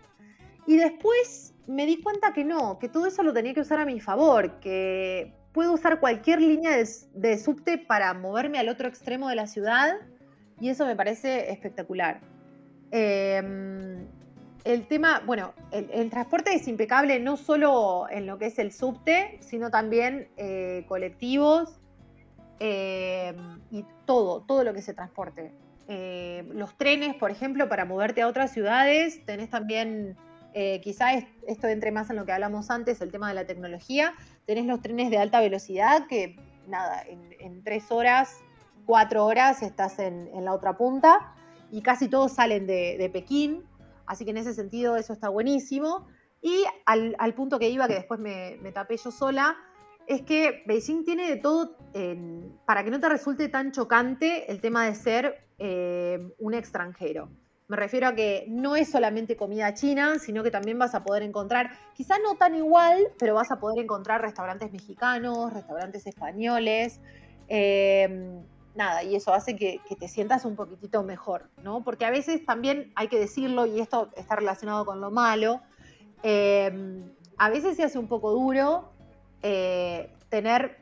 [0.66, 3.86] Y después me di cuenta que no, que todo eso lo tenía que usar a
[3.86, 6.72] mi favor, que puedo usar cualquier línea
[7.14, 9.96] de subte para moverme al otro extremo de la ciudad
[10.60, 12.20] y eso me parece espectacular.
[12.90, 14.06] Em,
[14.64, 19.38] el tema, bueno, el, transporte es impecable no solo en lo que es el subte,
[19.40, 21.78] sino también eh, colectivos
[22.58, 25.52] em, y todo, todo lo que se transporte.
[25.88, 30.16] Eh, los trenes, por ejemplo, para moverte a otras ciudades, tenés también,
[30.52, 31.12] eh, quizá
[31.46, 34.14] esto entre más en lo que hablamos antes, el tema de la tecnología,
[34.46, 38.38] tenés los trenes de alta velocidad que, nada, en, tres horas,
[38.84, 41.34] cuatro horas estás en la otra punta
[41.70, 43.64] y casi todos salen de, Pekín,
[44.06, 46.06] así que en ese sentido eso está buenísimo.
[46.42, 49.56] Y al, punto que iba, que después me, tapé yo sola,
[50.06, 51.76] es que Beijing tiene de todo
[52.66, 57.30] para que no te resulte tan chocante el tema de ser eh, un extranjero.
[57.68, 61.24] Me refiero a que no es solamente comida china, sino que también vas a poder
[61.24, 67.00] encontrar, quizá no tan igual, pero vas a poder encontrar restaurantes mexicanos, restaurantes españoles.
[67.48, 68.40] Eh,
[68.76, 71.82] nada, y eso hace que, te sientas un poquitito mejor, ¿no?
[71.82, 75.60] Porque a veces también hay que decirlo, y esto está relacionado con lo malo,
[76.22, 77.02] eh,
[77.38, 78.92] a veces se hace un poco duro
[79.42, 80.78] eh, tener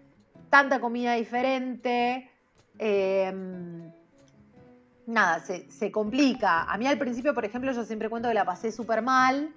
[0.51, 2.31] tanta comida diferente,
[2.79, 3.33] eh,
[5.07, 6.63] nada, se, se, complica.
[6.65, 9.53] A mí al principio, por ejemplo, yo siempre cuento que la pasé súper mal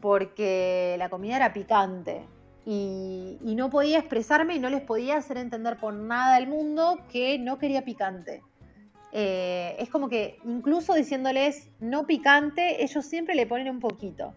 [0.00, 2.26] porque la comida era picante
[2.66, 7.38] y, no podía expresarme y no les podía hacer entender por nada del mundo que
[7.38, 8.42] no quería picante.
[9.12, 14.32] Eh, es como que incluso diciéndoles no picante, ellos siempre le ponen un poquito.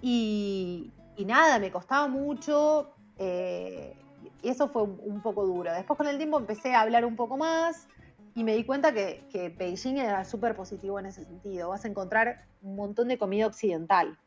[0.00, 0.90] Y,
[1.24, 3.96] nada, me costaba mucho eh,
[4.42, 5.72] y eso fue un, poco duro.
[5.72, 7.88] Después con el tiempo empecé a hablar un poco más
[8.34, 11.68] y me di cuenta que, que Beijing era súper positivo en ese sentido.
[11.70, 14.18] Vas a encontrar un montón de comida occidental,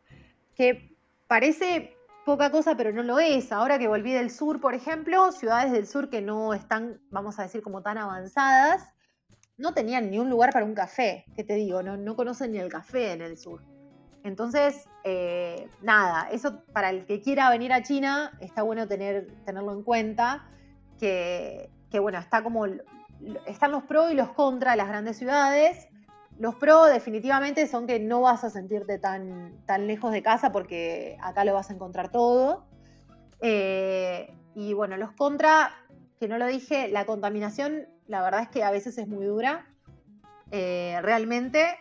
[0.56, 0.96] que
[1.28, 1.96] parece
[2.26, 3.52] poca cosa, pero no lo es.
[3.52, 7.44] Ahora que volví del sur, por ejemplo, ciudades del sur que no están, vamos a
[7.44, 8.84] decir, como tan avanzadas,
[9.58, 11.82] no tenían ni un lugar para un café, ¿qué te digo?
[11.82, 13.62] No, no conocen ni el café en el sur.
[14.26, 19.72] Entonces, eh, nada, eso para el que quiera venir a China está bueno tener, tenerlo
[19.72, 20.50] en cuenta,
[21.00, 21.70] que,
[22.02, 22.66] bueno, está como,
[23.46, 25.88] están los pros y los contras de las grandes ciudades,
[26.40, 31.18] los pros definitivamente son que no vas a sentirte tan, tan lejos de casa porque
[31.22, 32.66] acá lo vas a encontrar todo.
[33.42, 35.70] Eh, y bueno, los contra,
[36.20, 39.68] que no lo dije, la contaminación, la verdad es que a veces es muy dura.
[40.50, 41.78] Eh, realmente,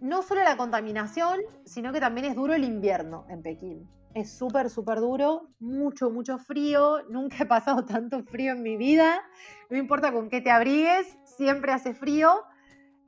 [0.00, 3.88] no solo la contaminación, sino que también es duro el invierno en Pekín.
[4.14, 7.02] Es súper, súper duro, mucho, mucho frío.
[7.10, 9.22] Nunca he pasado tanto frío en mi vida.
[9.70, 12.42] No importa con qué te abrigues, siempre hace frío.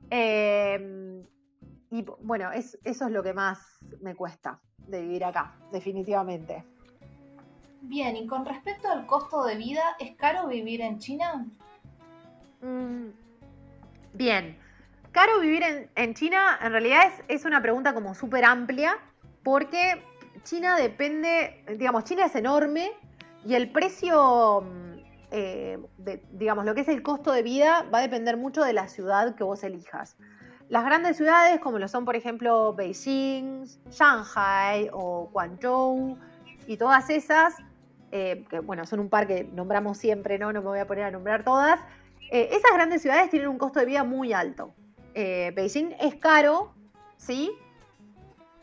[0.09, 1.25] Em,
[1.89, 3.59] y bueno, eso es lo que más
[4.01, 6.65] me cuesta de vivir acá, definitivamente.
[7.81, 11.47] Bien, y con respecto al costo de vida, ¿es caro vivir en China?
[12.61, 13.07] Mm,
[14.13, 14.60] bien,
[15.11, 15.63] caro vivir
[15.95, 18.97] en, China en realidad es, es una pregunta como súper amplia
[19.43, 20.03] porque
[20.43, 22.91] China depende, digamos, China es enorme
[23.45, 24.91] y el precio mm,
[25.31, 25.79] eh,
[26.33, 29.33] digamos, lo que es el costo de vida va a depender mucho de la ciudad
[29.35, 30.17] que vos elijas.
[30.67, 36.17] Las grandes ciudades, como lo son, por ejemplo, Beijing, Shanghai o Guangzhou
[36.67, 37.55] y todas esas,
[38.11, 40.51] eh, que bueno, son un par que nombramos siempre, ¿no?
[40.51, 41.79] No me voy a poner a nombrar todas.
[42.29, 44.73] Eh, esas grandes ciudades tienen un costo de vida muy alto.
[45.13, 46.73] Beijing es caro,
[47.17, 47.51] ¿sí?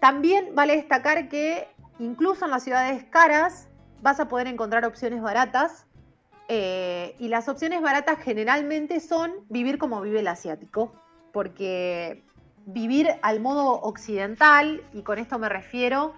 [0.00, 3.68] También vale destacar que incluso en las ciudades caras
[4.00, 5.86] vas a poder encontrar opciones baratas
[6.48, 10.92] eh, y las opciones baratas generalmente son vivir como vive el asiático,
[11.32, 12.24] porque
[12.64, 16.14] vivir al modo occidental, y con esto me refiero,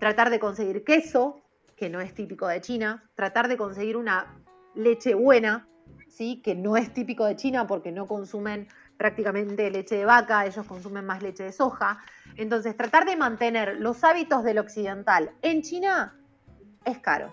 [0.00, 1.40] tratar de conseguir queso,
[1.76, 4.36] que no es típico de China, tratar de conseguir una
[4.74, 5.68] leche buena,
[6.08, 6.40] ¿sí?
[6.42, 8.66] que no es típico de China porque no consumen
[8.98, 12.00] prácticamente leche de vaca, ellos consumen más leche de soja.
[12.36, 16.14] Entonces, tratar de mantener los hábitos del occidental en China
[16.84, 17.32] es caro.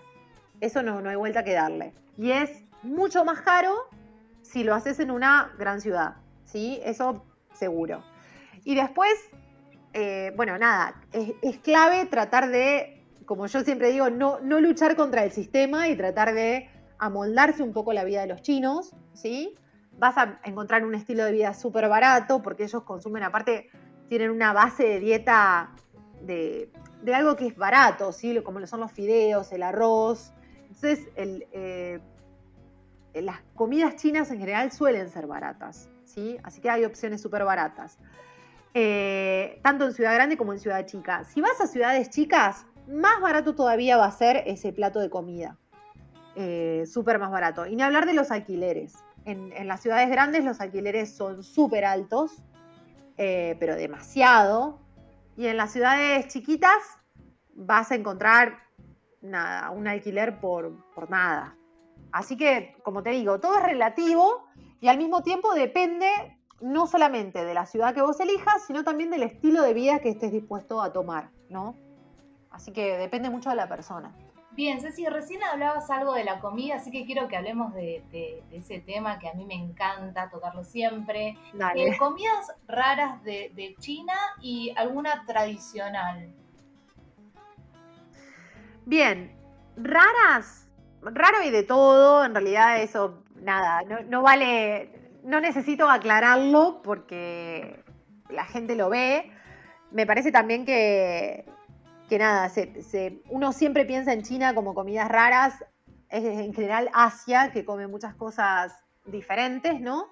[0.60, 3.74] Eso no, no hay vuelta que darle y es mucho más caro
[4.42, 6.80] si lo haces en una gran ciudad, ¿sí?
[6.84, 8.02] Eso seguro.
[8.64, 9.12] Y después,
[9.92, 15.24] eh, bueno, nada, es, clave tratar de, como yo siempre digo, no, no luchar contra
[15.24, 19.54] el sistema y tratar de amoldarse un poco la vida de los chinos, ¿sí?
[19.98, 23.70] Vas a encontrar un estilo de vida súper barato porque ellos consumen, aparte,
[24.08, 25.70] tienen una base de dieta
[26.22, 26.70] de,
[27.14, 28.40] algo que es barato, ¿sí?
[28.42, 30.32] Como lo son los fideos, el arroz,
[30.76, 32.00] entonces, eh,
[33.14, 36.36] las comidas chinas en general suelen ser baratas, ¿sí?
[36.42, 37.98] Así que hay opciones súper baratas.
[38.74, 41.24] Eh, tanto en ciudad grande como en ciudad chica.
[41.24, 45.56] Si vas a ciudades chicas, más barato todavía va a ser ese plato de comida.
[46.34, 47.66] Eh, súper más barato.
[47.66, 48.96] Y ni hablar de los alquileres.
[49.26, 52.42] En, las ciudades grandes los alquileres son súper altos,
[53.16, 54.80] pero demasiado.
[55.36, 56.82] Y en las ciudades chiquitas
[57.54, 58.58] vas a encontrar
[59.20, 60.72] nada, un alquiler por,
[61.08, 61.56] nada.
[62.12, 64.46] Así que, como te digo, todo es relativo
[64.80, 66.08] y al mismo tiempo depende
[66.60, 70.10] no solamente de la ciudad que vos elijas, sino también del estilo de vida que
[70.10, 71.76] estés dispuesto a tomar, ¿no?
[72.50, 74.14] Así que depende mucho de la persona.
[74.56, 78.80] Bien, Ceci, recién hablabas algo de la comida, así que quiero que hablemos de, ese
[78.80, 81.36] tema que a mí me encanta tocarlo siempre.
[81.52, 81.88] Dale.
[81.88, 86.32] Eh, comidas raras de, de China y alguna tradicional.
[88.86, 89.36] Bien,
[89.76, 90.68] raras,
[91.02, 94.90] raro y de todo, en realidad eso, nada, no, vale,
[95.22, 97.82] no necesito aclararlo porque
[98.30, 99.30] la gente lo ve.
[99.90, 101.44] Me parece también que,
[102.08, 102.50] que nada,
[103.30, 105.64] uno siempre piensa en China como comidas raras,
[106.08, 108.72] es en general Asia, que come muchas cosas
[109.06, 110.08] diferentes, ¿no?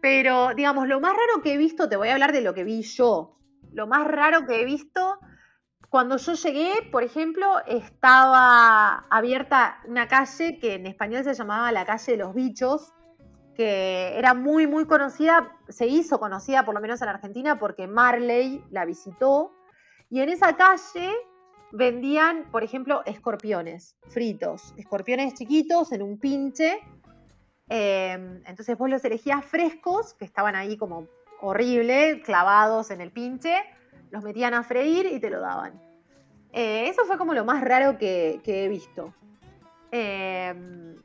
[0.00, 2.64] Pero, digamos, lo más raro que he visto, te voy a hablar de lo que
[2.64, 3.36] vi yo.
[3.72, 5.18] Lo más raro que he visto
[5.90, 11.84] cuando yo llegué, por ejemplo, estaba abierta una calle que en español se llamaba la
[11.84, 12.92] calle de los bichos,
[13.56, 18.64] que era muy, muy conocida, se hizo conocida por lo menos en Argentina porque Marley
[18.70, 19.52] la visitó.
[20.10, 21.10] Y en esa calle
[21.72, 26.80] vendían, por ejemplo, escorpiones fritos, escorpiones chiquitos en un pinche.
[27.68, 31.06] Em, entonces vos los elegías frescos, que estaban ahí como
[31.40, 33.54] horrible, clavados en el pinche
[34.10, 35.80] los metían a freír y te lo daban.
[36.52, 39.14] Eh, eso fue como lo más raro que, he visto.
[39.92, 40.96] Em,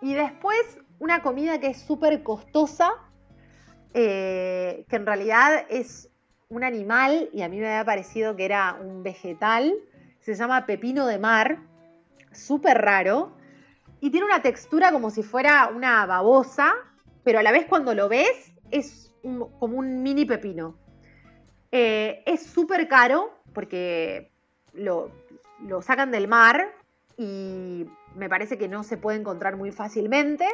[0.00, 2.92] y después una comida que es súper costosa,
[3.92, 6.10] eh, que en realidad es
[6.48, 9.74] un animal y a mí me había parecido que era un vegetal,
[10.20, 11.58] se llama pepino de mar,
[12.32, 13.32] súper raro,
[14.00, 16.74] y tiene una textura como si fuera una babosa,
[17.22, 20.76] pero a la vez cuando lo ves es como un mini pepino.
[21.72, 24.30] Eh, es súper caro porque
[24.74, 25.10] lo,
[25.82, 26.66] sacan del mar
[27.16, 30.46] y me parece que no se puede encontrar muy fácilmente.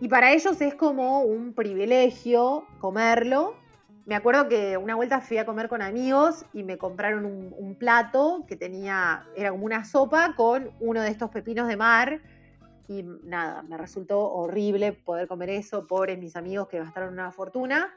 [0.00, 3.54] Y para ellos es como un privilegio comerlo.
[4.10, 8.44] Me acuerdo que una vuelta fui a comer con amigos y me compraron un, plato
[8.48, 12.20] que tenía, era como una sopa con uno de estos pepinos de mar.
[12.88, 17.94] Y nada, me resultó horrible poder comer eso, pobres mis amigos que gastaron una fortuna.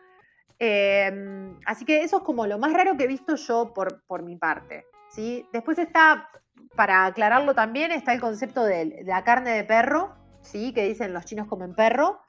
[0.60, 4.22] Em, así que eso es como lo más raro que he visto yo por, por
[4.22, 4.86] mi parte.
[5.10, 5.48] ¿sí?
[5.52, 6.30] Después está,
[6.76, 10.74] para aclararlo también, está el concepto de, la carne de perro, ¿sí?
[10.74, 12.22] que dicen los chinos comen perro.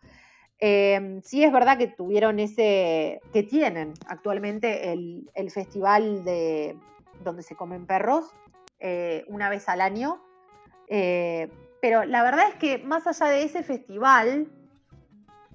[0.58, 6.76] Em, sí es verdad que tuvieron ese, que tienen actualmente el, festival de
[7.22, 8.24] donde se comen perros
[8.80, 10.22] eh, una vez al año.
[10.88, 11.50] Eh,
[11.80, 14.48] pero la verdad es que más allá de ese festival,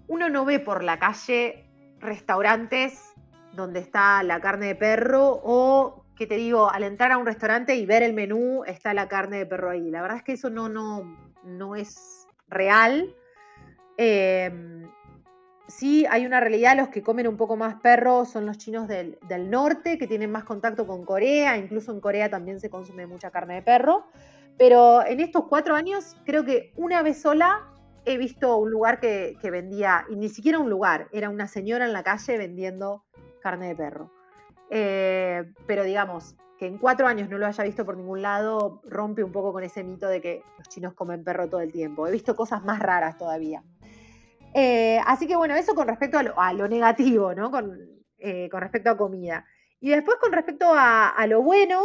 [0.08, 1.66] uno no ve por la calle
[2.00, 3.14] restaurantes
[3.54, 7.76] donde está la carne de perro o que te digo, al entrar a un restaurante
[7.76, 9.90] y ver el menú está la carne de perro ahí.
[9.90, 13.16] La verdad es que eso no, no, no es real.
[14.02, 14.90] Em,
[15.68, 19.18] sí, hay una realidad, los que comen un poco más perro son los chinos del,
[19.50, 23.56] norte, que tienen más contacto con Corea, incluso en Corea también se consume mucha carne
[23.56, 24.06] de perro.
[24.58, 27.68] Pero en estos cuatro años, creo que una vez sola
[28.06, 31.92] he visto un lugar que, vendía, y ni siquiera un lugar, era una señora en
[31.92, 33.04] la calle vendiendo
[33.42, 34.14] carne de perro.
[34.70, 39.26] Eh, pero digamos, que en cuatro años no lo haya visto por ningún lado, rompe
[39.26, 42.08] un poco con ese mito de que los chinos comen perro todo el tiempo.
[42.08, 43.62] He visto cosas más raras todavía.
[44.54, 47.52] Eh, así que bueno, eso con respecto a lo, negativo, ¿no?
[48.18, 49.46] Eh, con, respecto a comida.
[49.80, 51.82] Y después con respecto a, lo bueno,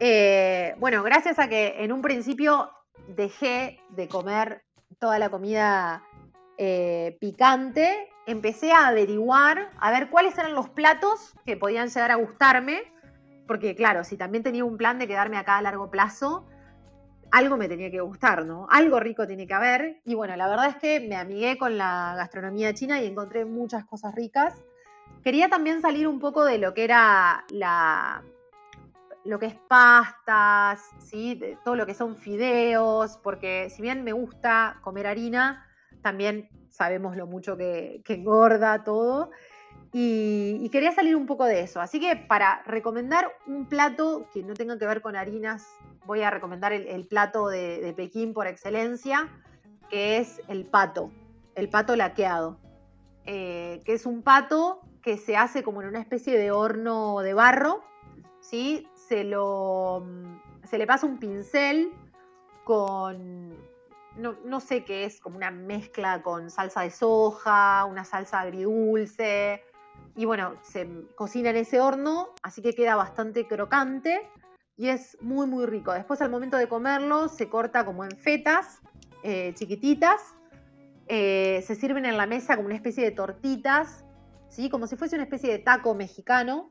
[0.00, 2.70] eh, bueno, gracias a que en un principio
[3.08, 4.62] dejé de comer
[4.98, 6.02] toda la comida
[7.18, 12.82] picante, empecé a averiguar, a ver cuáles eran los platos que podían llegar a gustarme,
[13.46, 16.46] porque claro, si también tenía un plan de quedarme acá a largo plazo,
[17.34, 18.68] algo me tenía que gustar, ¿no?
[18.70, 20.00] Algo rico tiene que haber.
[20.04, 23.84] Y bueno, la verdad es que me amigué con la gastronomía china y encontré muchas
[23.84, 24.62] cosas ricas.
[25.24, 28.22] Quería también salir un poco de lo que era la,
[29.24, 31.40] lo que es pastas, ¿sí?
[31.64, 35.66] todo lo que son fideos, porque si bien me gusta comer harina,
[36.02, 39.30] también sabemos lo mucho que, engorda todo.
[39.96, 41.80] Y, quería salir un poco de eso.
[41.80, 45.68] Así que para recomendar un plato que no tenga que ver con harinas,
[46.04, 49.28] voy a recomendar el, plato de, Pekín por excelencia,
[49.88, 51.12] que es el pato,
[51.54, 52.58] el pato laqueado.
[53.24, 57.32] Eh, que es un pato que se hace como en una especie de horno de
[57.32, 57.84] barro,
[58.40, 58.88] ¿sí?
[58.94, 60.04] Se, lo,
[60.64, 61.92] se le pasa un pincel
[62.64, 63.56] con,
[64.16, 69.62] no, sé qué es, como una mezcla con salsa de soja, una salsa agridulce.
[70.16, 74.20] Y bueno, se cocina en ese horno, así que queda bastante crocante
[74.76, 75.92] y es muy, muy rico.
[75.92, 78.80] Después al momento de comerlo se corta como en fetas
[79.22, 80.20] eh, chiquititas.
[81.06, 84.04] Eh, se sirven en la mesa como una especie de tortitas,
[84.48, 84.70] ¿sí?
[84.70, 86.70] como si fuese una especie de taco mexicano.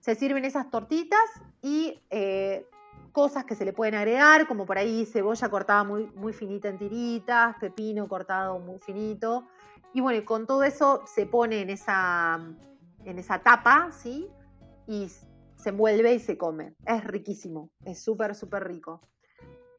[0.00, 1.24] Se sirven esas tortitas
[1.62, 2.66] y eh,
[3.12, 6.78] cosas que se le pueden agregar, como por ahí cebolla cortada muy, muy finita en
[6.78, 9.46] tiritas, pepino cortado muy finito.
[9.92, 12.40] Y bueno, con todo eso se pone en esa,
[13.04, 14.28] en esa tapa, ¿sí?
[14.86, 15.08] Y
[15.56, 16.74] se envuelve y se come.
[16.86, 19.00] Es riquísimo, es súper, súper rico.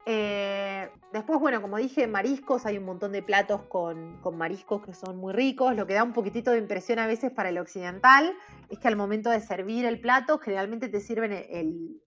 [0.07, 4.93] Eh, después, bueno, como dije, mariscos, hay un montón de platos con, con, mariscos que
[4.93, 5.75] son muy ricos.
[5.75, 8.35] Lo que da un poquitito de impresión a veces para el occidental
[8.69, 12.01] es que al momento de servir el plato, generalmente te sirven el,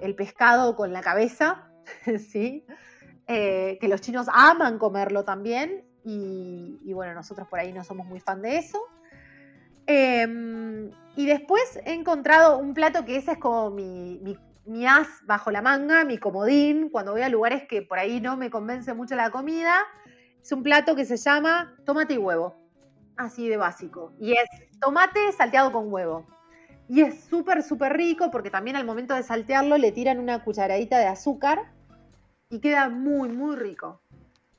[0.00, 1.70] el pescado con la cabeza,
[2.30, 2.66] ¿sí?
[3.26, 8.20] Eh, que los chinos aman comerlo también y, bueno, nosotros por ahí no somos muy
[8.20, 8.78] fan de eso.
[9.90, 14.20] Em, y después he encontrado un plato que ese es como mi,
[14.66, 18.36] mi, as bajo la manga, mi comodín, cuando voy a lugares que por ahí no
[18.36, 19.78] me convence mucho la comida.
[20.42, 22.54] Es un plato que se llama tomate y huevo,
[23.16, 24.12] así de básico.
[24.20, 26.26] Y es tomate salteado con huevo.
[26.86, 30.98] Y es súper, súper rico porque también al momento de saltearlo le tiran una cucharadita
[30.98, 31.72] de azúcar
[32.50, 34.02] y queda muy, muy rico.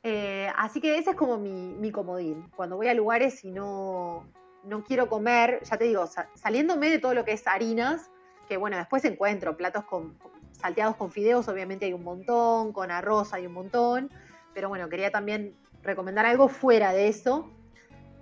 [0.02, 2.50] Eh, así que ese es como mi, comodín.
[2.56, 4.26] Cuando voy a lugares y no,
[4.64, 6.06] no quiero comer, ya te digo,
[6.36, 8.10] saliéndome de todo lo que es harinas,
[8.48, 10.18] que bueno, después encuentro platos con,
[10.52, 14.10] salteados con fideos, obviamente hay un montón, con arroz hay un montón,
[14.54, 17.50] pero bueno, quería también recomendar algo fuera de eso.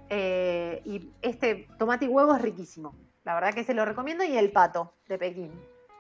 [0.10, 2.96] Eh, y este tomate y huevo es riquísimo.
[3.24, 5.52] La verdad que se lo recomiendo y el pato de Pekín.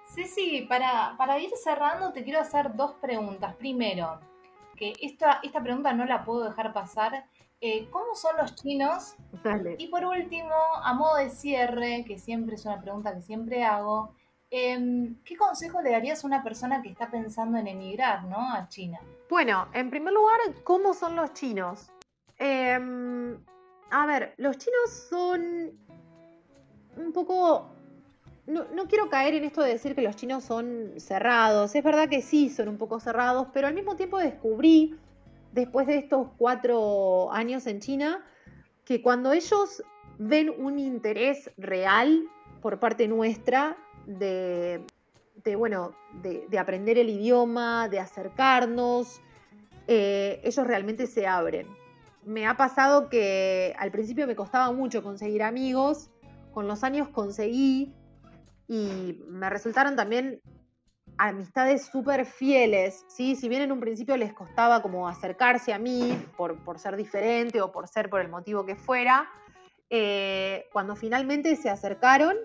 [0.05, 3.55] Sí, para, para ir cerrando te quiero hacer dos preguntas.
[3.55, 4.19] Primero,
[4.77, 7.25] que esta, esta pregunta no la puedo dejar pasar.
[7.59, 9.15] Eh, ¿Cómo son los chinos?
[9.77, 10.53] Y por último,
[10.83, 14.13] a modo de cierre, que siempre es una pregunta que siempre hago,
[14.51, 18.37] em, ¿qué consejo le darías a una persona que está pensando en emigrar ¿no?
[18.53, 18.99] a China?
[19.29, 21.91] Bueno, en primer lugar, ¿cómo son los chinos?
[22.37, 23.37] Em,
[23.89, 25.71] a ver, los chinos son
[26.97, 27.71] un poco
[28.47, 31.75] no, quiero caer en esto de decir que los chinos son cerrados.
[31.75, 34.95] Es verdad que sí, son un poco cerrados, pero al mismo tiempo descubrí,
[35.51, 38.23] después de estos cuatro años en China,
[38.85, 39.83] que cuando ellos
[40.17, 42.27] ven un interés real
[42.61, 44.85] por parte nuestra de,
[45.57, 49.21] bueno, de, aprender el idioma, de acercarnos,
[49.87, 51.67] eh, ellos realmente se abren.
[52.25, 56.09] Me ha pasado que al principio me costaba mucho conseguir amigos,
[56.53, 57.93] con los años conseguí
[58.67, 60.41] y me resultaron también
[61.17, 63.35] amistades súper fieles, ¿sí?
[63.35, 67.71] Si bien en un principio les costaba como acercarse a mí por, ser diferente o
[67.71, 69.29] por ser por el motivo que fuera,
[69.89, 72.37] eh, cuando finalmente se acercaron,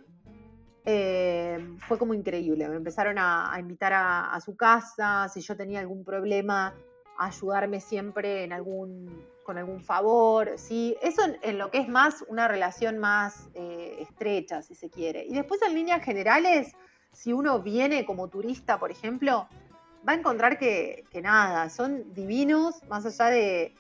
[0.84, 2.68] eh, fue como increíble.
[2.68, 6.74] Me empezaron a, invitar a, su casa, si yo tenía algún problema,
[7.18, 10.96] a ayudarme siempre en algún, con algún favor, ¿sí?
[11.02, 15.24] Eso en, lo que es más una relación más eh, estrecha, si se quiere.
[15.26, 16.74] Y después en líneas generales,
[17.12, 19.48] si uno viene como turista, por ejemplo,
[20.06, 23.74] va a encontrar que, nada, son divinos, más allá de,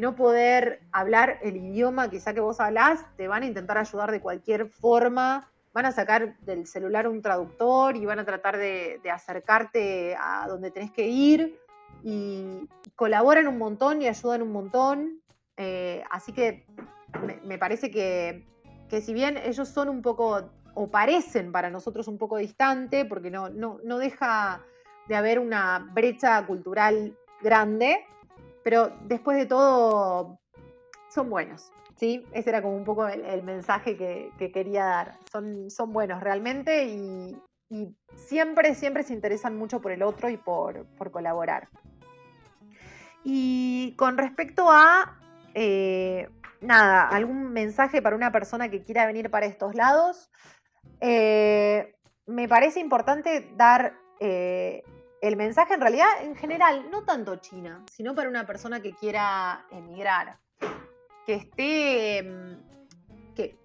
[0.00, 4.20] no poder hablar el idioma quizá que vos hablás, te van a intentar ayudar de
[4.20, 10.14] cualquier forma, van a sacar del celular un traductor y van a tratar de, acercarte
[10.20, 11.58] a donde tenés que ir
[12.02, 15.20] y, colaboran un montón y ayudan un montón.
[15.56, 16.66] Eh, así que
[17.44, 18.44] me, parece que,
[19.00, 23.48] si bien ellos son un poco, o parecen para nosotros un poco distante, porque no,
[23.48, 24.64] no, deja
[25.08, 28.06] de haber una brecha cultural grande,
[28.62, 30.38] pero después de todo
[31.10, 31.72] son buenos.
[31.96, 32.24] ¿sí?
[32.32, 35.18] Ese era como un poco el, mensaje que, quería dar.
[35.32, 37.36] Son, son buenos realmente y,
[38.14, 41.68] siempre, siempre se interesan mucho por el otro y por, por colaborar.
[43.24, 45.18] Y con respecto a,
[45.54, 46.28] eh,
[46.60, 50.30] nada, algún mensaje para una persona que quiera venir para estos lados,
[51.00, 51.94] eh,
[52.26, 54.82] me parece importante dar eh,
[55.20, 59.66] el mensaje en realidad en general, no tanto China, sino para una persona que quiera
[59.70, 60.38] emigrar,
[61.26, 63.56] que esté, mm, que,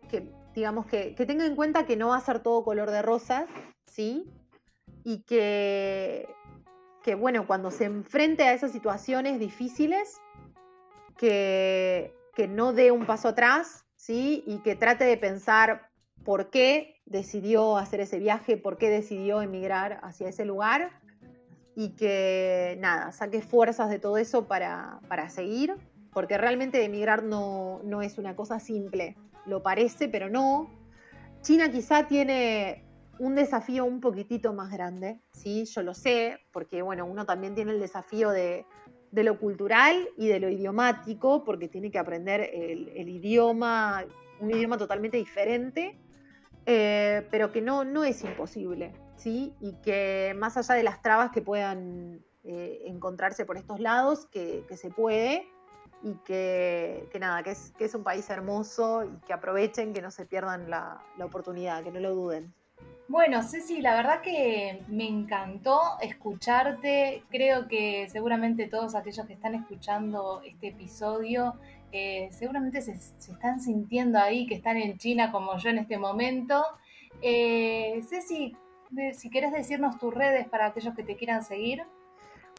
[0.53, 3.45] digamos, que, que tenga en cuenta que no va a ser todo color de rosas,
[3.87, 4.29] ¿sí?
[5.03, 6.27] Y que
[7.03, 10.19] que, bueno, cuando se enfrente a esas situaciones difíciles,
[11.17, 14.43] que, que no dé un paso atrás, ¿sí?
[14.47, 15.91] Y que trate de pensar
[16.23, 20.91] por qué decidió hacer ese viaje, por qué decidió emigrar hacia ese lugar
[21.75, 25.75] y que, nada, saque fuerzas de todo eso para, para seguir,
[26.13, 30.69] porque realmente emigrar no, no es una cosa simple, lo parece, pero no.
[31.41, 32.83] China quizá tiene
[33.19, 35.65] un desafío un poquitito más grande, ¿sí?
[35.65, 38.65] Yo lo sé, porque bueno, uno también tiene el desafío de,
[39.11, 44.05] lo cultural y de lo idiomático, porque tiene que aprender el, idioma,
[44.39, 45.99] un idioma totalmente diferente,
[46.65, 49.53] eh, pero que no, no es imposible, ¿sí?
[49.59, 54.65] Y que más allá de las trabas que puedan eh, encontrarse por estos lados, que,
[54.75, 55.47] se puede
[56.03, 60.11] y que, nada, que es, que es un país hermoso y que aprovechen, que no
[60.11, 62.53] se pierdan la oportunidad, que no lo duden.
[63.07, 67.23] Bueno, Ceci, la verdad que me encantó escucharte.
[67.29, 71.55] Creo que seguramente todos aquellos que están escuchando este episodio,
[71.93, 76.63] eh, seguramente se, están sintiendo ahí, que están en China como yo en este momento.
[77.21, 78.57] Eh, Ceci,
[79.13, 81.83] si quieres decirnos tus redes para aquellos que te quieran seguir.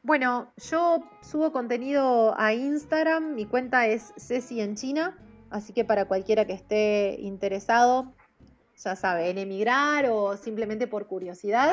[0.04, 5.18] Bueno, yo subo contenido a Instagram, mi cuenta es Ceci en China,
[5.50, 8.12] así que para cualquiera que esté interesado,
[8.76, 11.72] ya sabe, en emigrar o simplemente por curiosidad,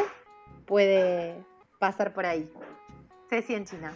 [0.66, 1.46] puede
[1.78, 2.52] pasar por ahí.
[3.30, 3.96] Ceci en China.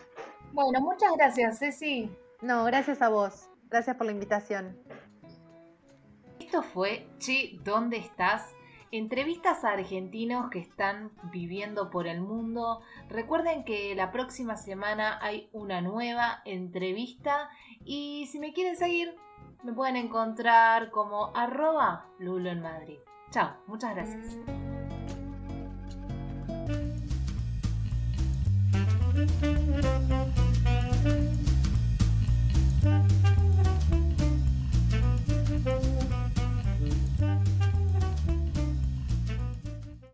[0.52, 2.12] Bueno, muchas gracias, Ceci.
[2.42, 3.50] No, gracias a vos.
[3.76, 4.78] Gracias por la invitación.
[6.40, 8.56] Esto fue Chi, ¿dónde estás?
[8.90, 12.80] Entrevistas a argentinos que están viviendo por el mundo.
[13.10, 17.50] Recuerden que la próxima semana hay una nueva entrevista
[17.84, 19.14] y si me quieren seguir
[19.62, 23.00] me pueden encontrar como arroba Lulo en Madrid.
[23.30, 24.38] Chao, muchas gracias.